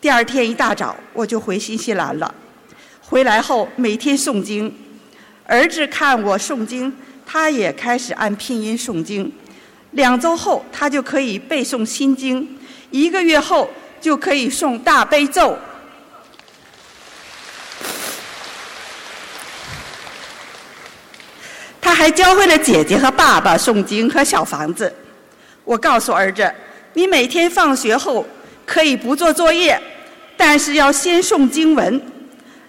[0.01, 2.35] 第二天一大早，我就回新西兰了。
[3.03, 4.75] 回来后每天诵经，
[5.45, 6.91] 儿子看我诵经，
[7.27, 9.31] 他也开始按拼音诵经。
[9.91, 12.43] 两周后，他就可以背诵心经；
[12.91, 13.69] 一个月后，
[14.01, 15.55] 就可以诵大悲咒。
[21.99, 24.95] 还教会了姐姐和爸爸诵经和小房子。
[25.65, 26.49] 我告诉儿子
[26.95, 28.25] ：“你每天放学后
[28.65, 29.77] 可以不做作业，
[30.37, 32.01] 但是要先诵经文，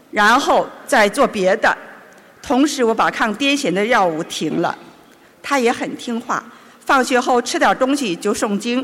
[0.10, 1.78] 然后再做别的。”
[2.42, 4.76] 同时，我把抗癫痫的药物停了。
[5.44, 6.44] 他也很听话，
[6.84, 8.84] 放学后吃点东西就诵经。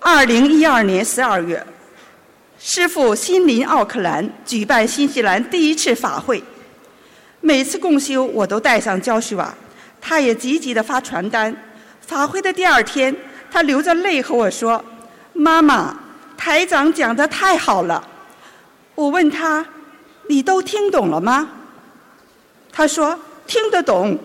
[0.00, 1.64] 二零一二年十二月，
[2.58, 6.42] 师父新临奥克兰举办新西兰第一次法会。
[7.44, 9.52] 每次共修，我都带上焦旭娃，
[10.00, 11.54] 他也积极地发传单。
[12.00, 13.14] 法会的第二天，
[13.50, 14.82] 他流着泪和我说
[15.34, 15.98] ：“妈妈，
[16.36, 18.08] 台长讲的太好了，
[18.94, 19.66] 我问他
[20.30, 21.50] ：“你都听懂了吗？”
[22.72, 24.16] 他说：“听得懂。”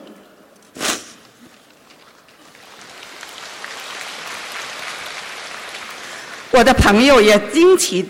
[6.51, 8.07] 我的朋友也惊奇，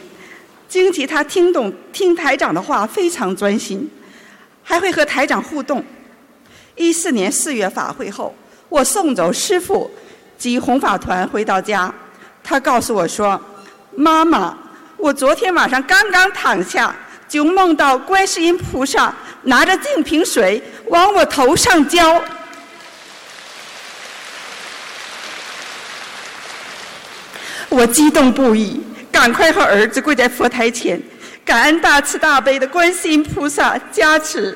[0.68, 3.90] 惊奇他听懂听台长的话非常专心，
[4.68, 5.82] 还会和台长互动。
[6.76, 8.36] 一四年四月法会后，
[8.68, 9.90] 我送走师傅
[10.38, 11.94] 及弘法团回到家，
[12.44, 13.40] 他告诉我说
[13.96, 14.58] ：“妈妈，
[14.98, 16.94] 我昨天晚上刚刚躺下，
[17.30, 22.22] 就梦到观世音菩萨拿着净瓶水往我头上浇。”
[27.70, 28.84] 我激动不已，
[29.20, 31.02] 赶快和儿子跪在佛台前，
[31.44, 34.56] 感恩大慈大悲的观世音菩萨加持。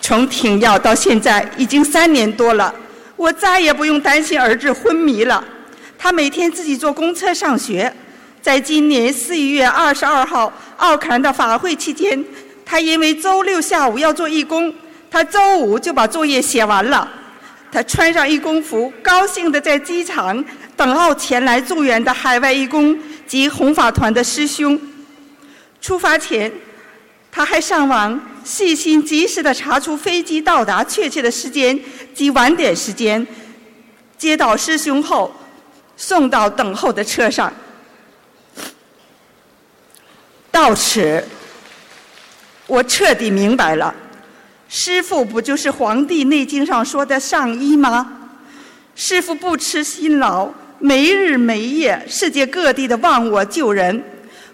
[0.00, 2.74] 从停药到现在已经三年多了，
[3.16, 5.44] 我再也不用担心儿子昏迷了。
[5.98, 7.94] 他每天自己坐公车上学。
[8.40, 12.24] 在今年四月二十二号奥克兰的法会期间，
[12.64, 14.74] 他因为周六下午要做义工，
[15.10, 17.06] 他周五就把作业写完了。
[17.70, 20.44] 他穿上义工服，高兴地在机场
[20.76, 24.80] 等候前来助援的海外义工及弘法团的师兄。
[25.80, 26.50] 出发前，
[27.30, 31.78] 他还上网细心及时地查出飞机到达确切的时间
[32.14, 33.24] 及晚点时间，
[34.16, 35.32] 接到师兄后，
[35.96, 37.52] 送到等候的车上。
[40.50, 41.22] 到此，
[42.66, 43.94] 我彻底明白了。
[44.68, 48.14] 师傅不就是《黄帝内经》上说的上医吗？
[48.94, 50.48] 师傅不辞辛劳，
[50.78, 54.02] 没日没夜，世界各地的忘我救人，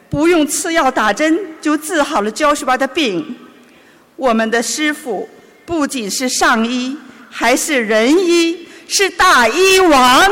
[0.08, 3.36] 不用吃药打针就治好了焦叔爸的病。
[4.16, 5.28] 我们的师傅
[5.66, 6.96] 不仅是上医，
[7.28, 10.30] 还是仁医，是大医王。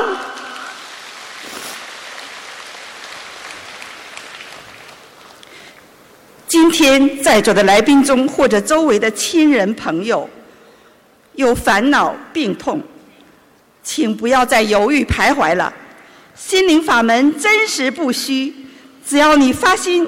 [6.52, 10.28] 今天在座的来宾中，或者周围的亲人朋友
[11.32, 12.78] 有烦恼病痛，
[13.82, 15.72] 请不要再犹豫徘徊了。
[16.36, 18.54] 心灵法门真实不虚，
[19.08, 20.06] 只要你发心、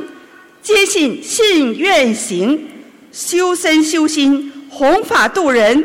[0.60, 2.68] 坚信、信愿行，
[3.10, 5.82] 修身修心、弘法度人，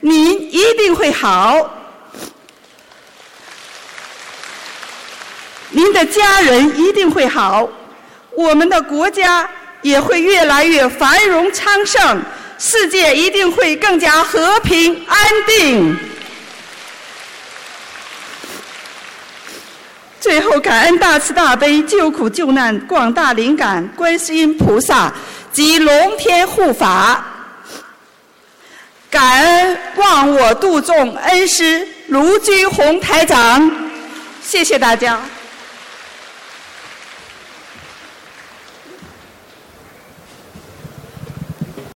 [0.00, 1.78] 您一定会好。
[5.72, 7.68] 您的家人一定会好，
[8.34, 9.46] 我们的国家。
[9.82, 12.22] 也会越来越繁荣昌盛，
[12.58, 15.96] 世界一定会更加和平安定。
[20.20, 25.10] 最后，感恩大慈大悲救苦救难广大灵感观世音菩萨
[25.50, 27.24] 及龙天护法，
[29.10, 33.70] 感恩忘我度众恩师卢军宏台长，
[34.42, 35.18] 谢谢大家。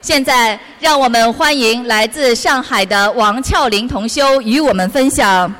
[0.02, 5.54] 现在，让我们欢迎来自上海的王俏玲同修与我们分享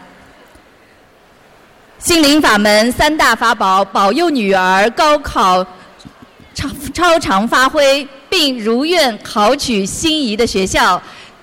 [1.98, 5.62] 心灵法门三大法宝，保佑女儿高考
[6.54, 11.00] 超超常发挥，并如愿考取心仪的学校。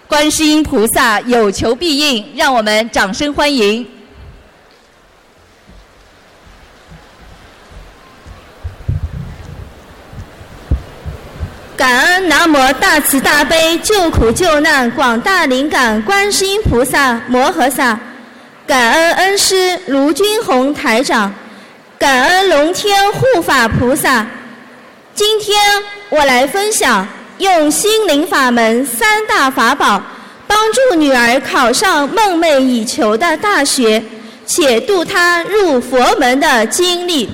[0.08, 3.88] 观世音菩萨有求必应，让我们掌声欢迎。
[11.78, 18.00] 感恩南无大慈大悲救苦救难广大灵感观世音菩萨摩诃萨，
[18.66, 21.32] 感恩恩师卢军宏台长，
[22.00, 24.26] 感恩龙天护法菩萨。
[25.14, 25.56] 今天
[26.10, 27.08] 我来分享
[27.38, 30.02] 用心灵法门三大法宝，
[30.48, 34.02] 帮助女儿考上梦寐以求的大学，
[34.48, 37.30] 且度她入佛门的经历。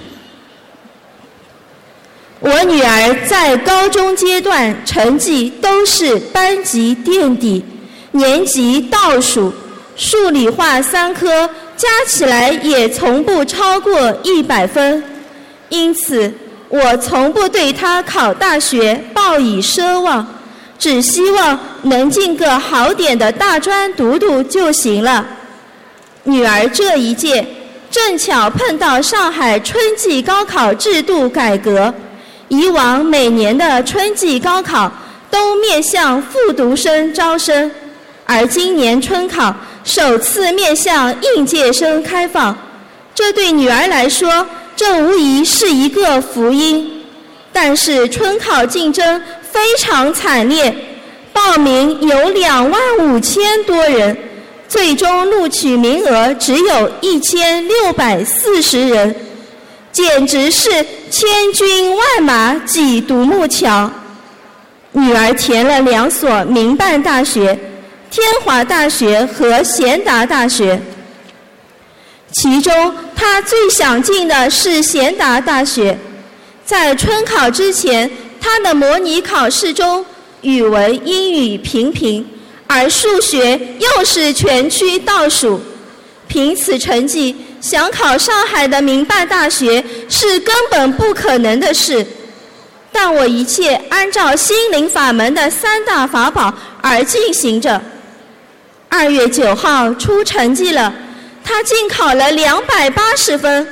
[2.44, 7.64] 我女儿在高中阶段成绩都是班级垫底，
[8.12, 9.54] 年级倒数，
[9.96, 15.02] 数理化三科加起来也从不超过一百分，
[15.70, 16.30] 因此
[16.68, 20.28] 我从不对她考大学抱以奢望，
[20.78, 25.26] 只希望能进个好点的大专读读就行了。
[26.24, 27.48] 女儿这一届
[27.90, 31.94] 正巧碰到上海春季高考制度改革。
[32.54, 34.92] 以往每年的春季高考
[35.32, 37.72] 都面向复读生招生，
[38.26, 42.56] 而今年春考首次面向应届生开放，
[43.16, 44.46] 这对女儿来说，
[44.76, 47.04] 这无疑是一个福音。
[47.52, 50.74] 但是春考竞争非常惨烈，
[51.32, 54.16] 报名有两万五千多人，
[54.68, 59.16] 最终录取名额只有一千六百四十人，
[59.94, 60.70] 简直是
[61.10, 63.90] 千军万马挤独木桥。
[64.92, 67.58] 女儿填了两所民办大学，
[68.12, 70.82] 天华大学和贤达大学。
[72.32, 75.96] 其中，她最想进的是贤达大学。
[76.66, 78.10] 在春考之前，
[78.42, 80.04] 她的模拟考试中，
[80.42, 82.26] 语文、英语平平。
[82.66, 85.62] 而数学又是全区倒数，
[86.28, 92.06] 凭此成绩想考上海的民办大学是根本不可能的事。
[92.92, 97.82] 但我一切按照心灵法门的三大法宝而进行着。
[98.90, 100.94] 二月九号出成绩了，
[101.42, 103.66] 他竟考了两百八十分，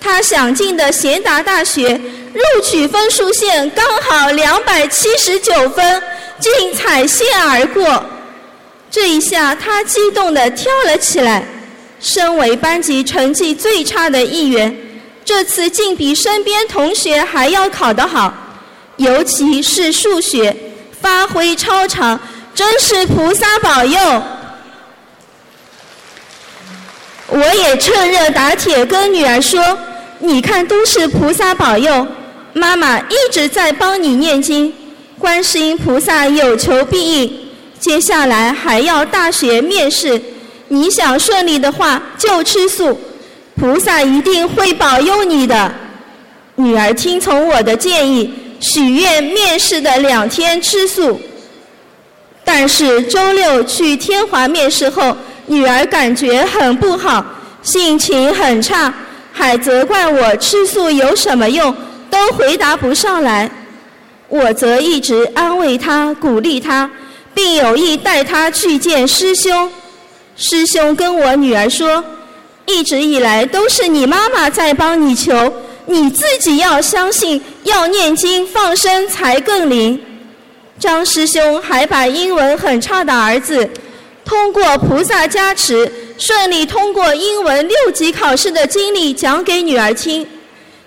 [0.00, 1.96] 他想进的贤达大学
[2.34, 6.02] 录取分数线刚好两百七十九分，
[6.40, 8.04] 竟踩线而过。
[8.90, 11.44] 这一下，他激动地跳了起来。
[12.00, 14.74] 身为班级成绩最差的一员，
[15.24, 18.32] 这次竟比身边同学还要考得好，
[18.96, 20.56] 尤其是数学，
[21.00, 22.18] 发挥超常，
[22.54, 24.22] 真是菩萨保佑。
[27.28, 29.78] 我也趁热打铁跟女儿说
[30.18, 32.06] ：“你看，都是菩萨保佑，
[32.54, 34.72] 妈妈一直在帮你念经，
[35.18, 40.20] 观世音菩萨有求必应。”接下来还要大学面试，
[40.72, 42.96] 你想顺利的话就吃素，
[43.56, 45.72] 菩萨一定会保佑你的。
[46.54, 51.20] 女儿听从我的建议，许愿面试的两天吃素。
[52.44, 55.16] 但是周六去天华面试后，
[55.46, 57.24] 女儿感觉很不好，
[57.62, 58.94] 心情很差，
[59.32, 61.74] 还责怪我吃素有什么用，
[62.08, 63.50] 都回答不上来。
[64.28, 66.88] 我则一直安慰她，鼓励她。
[67.32, 69.70] 并有意带她去见师兄。
[70.42, 72.02] 师兄跟我女儿说，
[72.64, 75.52] 一直以来都是你妈妈在帮你求，
[75.84, 80.00] 你自己要相信，要念经放生才更灵。
[80.78, 83.68] 张师兄还把英文很差的儿子，
[84.24, 90.26] 通过菩萨加持顺利通过英文六级考试的经历讲给女儿听。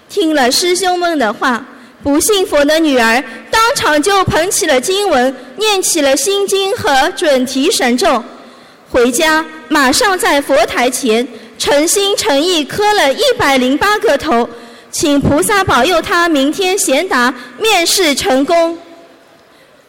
[0.09, 1.63] 听了师兄们的话。
[2.01, 8.21] 不信佛的女儿当场就捧起了经文，念起了心经和准提神咒，
[8.93, 11.27] 回家马上在佛台前
[11.57, 14.47] 诚心诚意磕了一百零八个头，
[14.91, 18.77] 请菩萨保佑他明天贤达面试成功。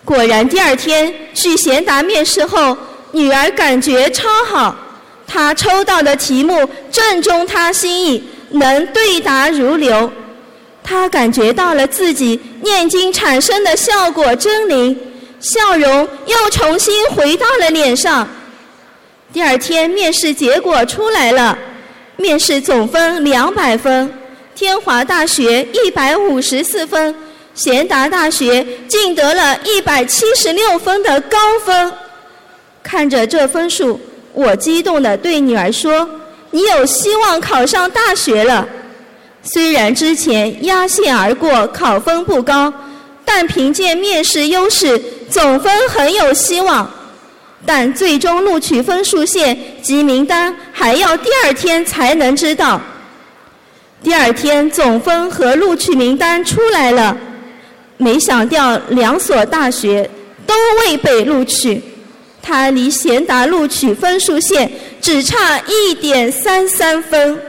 [0.07, 2.75] 果然，第二天去贤达面试后，
[3.13, 4.75] 女儿感觉超好，
[5.27, 10.11] 她抽到的题目正中她心意，能对答如流。
[10.83, 14.99] 他感觉到了自己念经产生的效果真灵，
[15.41, 18.27] 笑容又重新回到了脸上。
[19.35, 21.59] 第二天面试结果出来了，
[22.17, 24.09] 面试总分两百分，
[24.55, 27.13] 天华大学一百五十四分，
[27.53, 31.93] 贤达大学竟得了一百七十六分的高分。
[32.81, 34.01] 看着这分数，
[34.33, 36.09] 我激动地对女儿说
[36.53, 38.65] ：“你有希望考上大学了。”
[39.43, 42.73] 虽然之前压线而过，考分不高，
[43.25, 46.89] 但凭借面试优势，总分很有希望。
[47.67, 52.81] 但最终录取分数线及名单还要第二天才能知道。
[54.03, 57.17] 第二天总分和录取名单出来了，
[57.97, 60.09] 没想到两所大学
[60.47, 61.81] 都未被录取，
[62.43, 67.41] 他离贤达录取分数线只差一点三三分。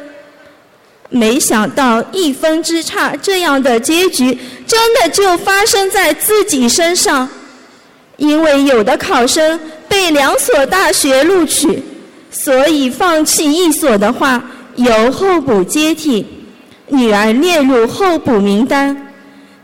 [1.10, 7.28] 没想到一分之差，这样的结局真的就发生在自己身上。
[8.18, 11.84] 因为有的考生被两所大学录取，
[12.32, 14.44] 所以放弃一所的话，
[14.76, 16.26] 由候补接替。
[16.88, 19.12] 女儿列入候补名单，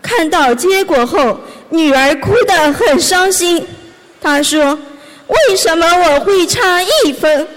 [0.01, 3.63] 看到结果后，女儿哭得很伤心。
[4.19, 4.77] 她说
[5.27, 7.47] ：“为什么我会差一分？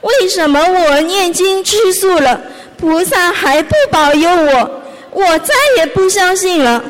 [0.00, 2.40] 为什么我念经吃素了？”
[2.76, 6.84] 菩萨还不保佑我，我再也不相信了。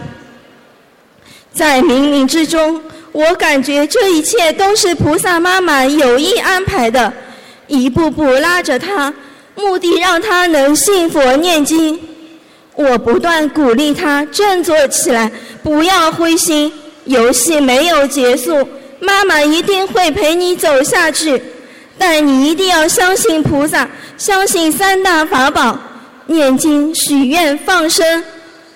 [1.53, 2.83] 在冥冥之中，
[3.15, 7.12] 我感觉这一切都是菩萨妈妈有意安排的，
[7.69, 9.15] 一步步拉着他，
[9.55, 11.97] 目的让他能信佛念经。
[12.75, 15.31] 我不断鼓励他振作起来，
[15.62, 16.73] 不要灰心，
[17.05, 21.41] 游戏没有结束，妈妈一定会陪你走下去。
[21.97, 23.89] 但你一定要相信菩萨，
[24.19, 25.79] 相信三大法宝，
[26.27, 28.25] 念经、许愿、放生。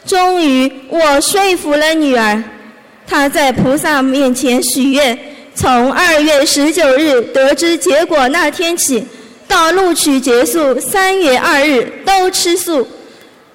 [0.06, 2.40] 终于，我说服了女儿，
[3.08, 5.18] 他在菩萨面前许愿，
[5.54, 9.02] 从二月十九日得知结果那天起，
[9.48, 12.86] 到录取结束三月二日都吃素，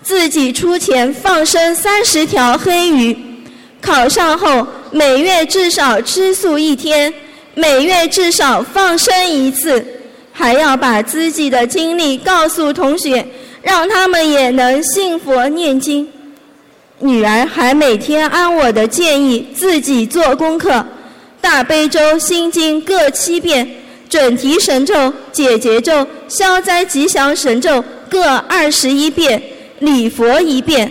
[0.02, 3.16] 自己出钱放生三十条黑鱼。
[3.80, 7.14] 考上后每月至少吃素一天，
[7.54, 9.86] 每月至少放生一次，
[10.32, 13.24] 还要把自己的经历告诉同学，
[13.62, 16.10] 让他们也能信佛念经。
[17.04, 20.84] 女儿还每天按我的建议自己做功课。
[21.42, 23.70] 大悲咒、心经各七遍，
[24.10, 29.44] 准提神咒、解结咒、消灾吉祥神咒各二十一遍，
[29.80, 30.90] 礼佛一遍。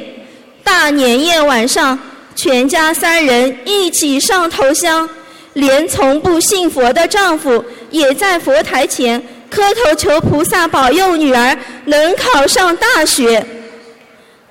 [0.63, 1.99] 大年夜晚上，
[2.37, 5.09] 全家三人一起上头香，
[5.55, 11.57] 连从不信佛的丈夫也在佛台前磕头求菩萨保佑女儿
[11.87, 13.43] 能考上大学。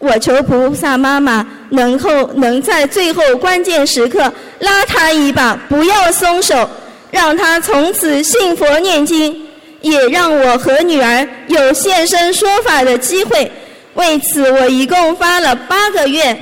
[0.01, 6.67] 我求菩萨妈妈能后能在最后关键时刻拉他一把，不要松手，
[7.11, 9.45] 让他从此信佛念经，
[9.81, 13.51] 也让我和女儿有现身说法的机会。
[13.93, 16.41] 为此，我一共发了八个愿：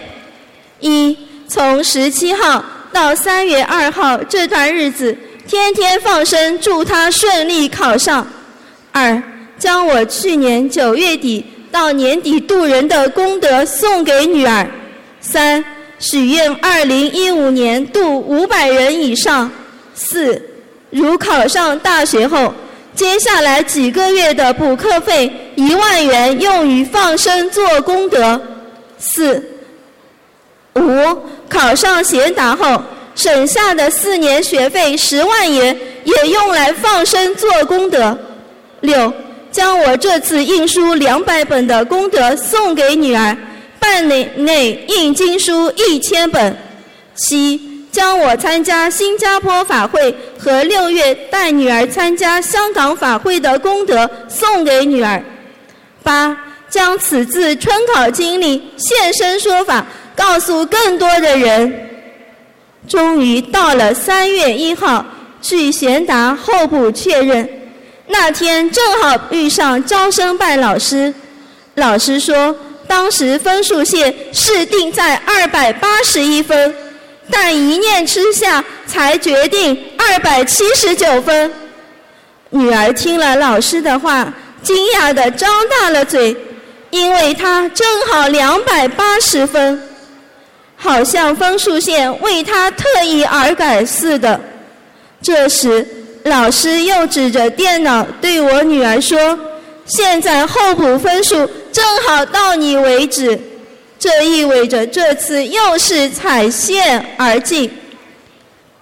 [0.80, 5.14] 一，从十七号到三月二号这段日子，
[5.46, 8.26] 天天放生，祝他顺利考上；
[8.94, 9.22] 二，
[9.58, 11.46] 将我去年九月底。
[11.72, 14.68] 到年底渡人的功德送给女儿。
[15.22, 15.64] 三，
[16.00, 19.52] 许愿二零一五年度五百人以上。
[19.94, 20.42] 四，
[20.90, 22.54] 如考上大学后，
[22.96, 28.42] 接下来几个月的补课费一万元用于放生做功德。
[28.98, 29.44] 四，
[30.76, 31.18] 五，
[31.50, 32.82] 考上贤达后，
[33.14, 38.18] 省下的四年学费十万元也用来放生做功德。
[38.82, 39.14] 六。
[39.52, 43.36] 将我这次印书两百本的功德送给女儿，
[43.80, 46.56] 半年内印经书一千本。
[47.16, 47.60] 七，
[47.92, 55.22] 将我参加新加坡法会和六月带女儿参加香港法会的功德送给女儿。
[56.04, 56.38] 八，
[56.70, 59.86] 将此次春考经历现身说法，
[60.16, 61.90] 告诉更多的人。
[62.88, 65.06] 终于到了三月一号，
[65.42, 67.48] 去贤达候补确认。
[68.12, 71.14] 那天正好遇上招生办老师，
[71.76, 72.56] 老师说
[72.88, 76.76] 当时分数线是定在二百八十一分，
[77.30, 81.52] 但一念之下才决定二百七十九分。
[82.50, 84.34] 女儿听了老师的话，
[84.64, 86.36] 惊讶地张大了嘴，
[86.90, 89.80] 因为她正好两百八十分，
[90.76, 94.42] 好像分数线为她特意而改似的。
[95.22, 95.86] 这时。
[96.24, 99.38] 老师又指着电脑对我女儿说
[99.88, 103.40] ：“现在候补分数正好到你为止，
[103.98, 107.72] 这意味着这次又是踩线而进。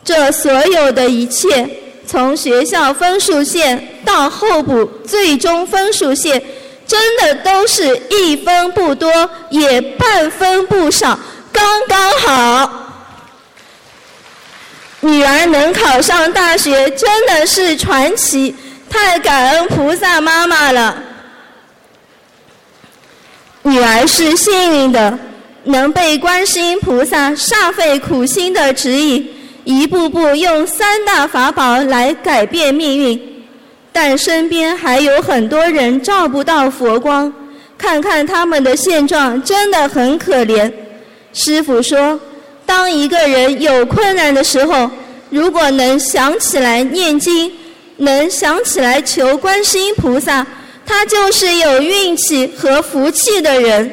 [0.04, 1.70] 这所有的一切，
[2.06, 6.42] 从学校分数线到候补最终分数线，
[6.88, 11.20] 真的都是一分不多，也半分不少，
[11.52, 12.84] 刚刚好。”
[15.00, 18.54] 女儿能考上大学真的是传奇，
[18.90, 21.04] 太感恩菩萨妈妈了。
[23.62, 25.18] 女儿是幸运的，
[25.66, 29.30] 能被观世音菩萨煞费苦心的指引，
[29.66, 33.46] 一步步用三大法宝来改变命运。
[33.94, 37.32] 但身边还有很多人照不到佛光，
[37.78, 40.74] 看看他们的现状真的很可怜。
[41.34, 42.20] 师傅说。
[42.68, 44.92] 当一个人有困难的时候，
[45.32, 47.52] 如果能想起来念经，
[47.96, 50.46] 能想起来求观世音菩萨，
[50.86, 53.90] 他就是有运气和福气的人。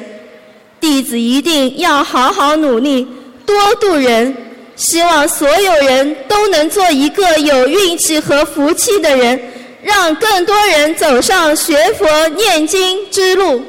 [0.80, 3.06] 弟子一定要好好努力，
[3.46, 4.36] 多度人。
[4.76, 9.40] 希望所有人都能做一个有运气和福气的人，
[9.82, 13.62] 让更多人走上学佛念经之路。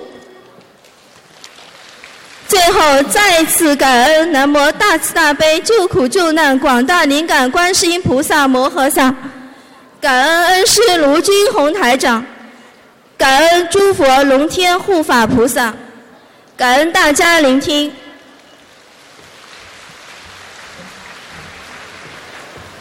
[2.47, 9.13] 最后，再次感恩南无大慈大悲救苦救难广大灵感观世音菩萨摩诃萨，
[9.99, 12.23] 感恩恩师卢军宏台长，
[13.17, 15.73] 感恩诸佛龙天护法菩萨，
[16.55, 17.91] 感恩大家聆听。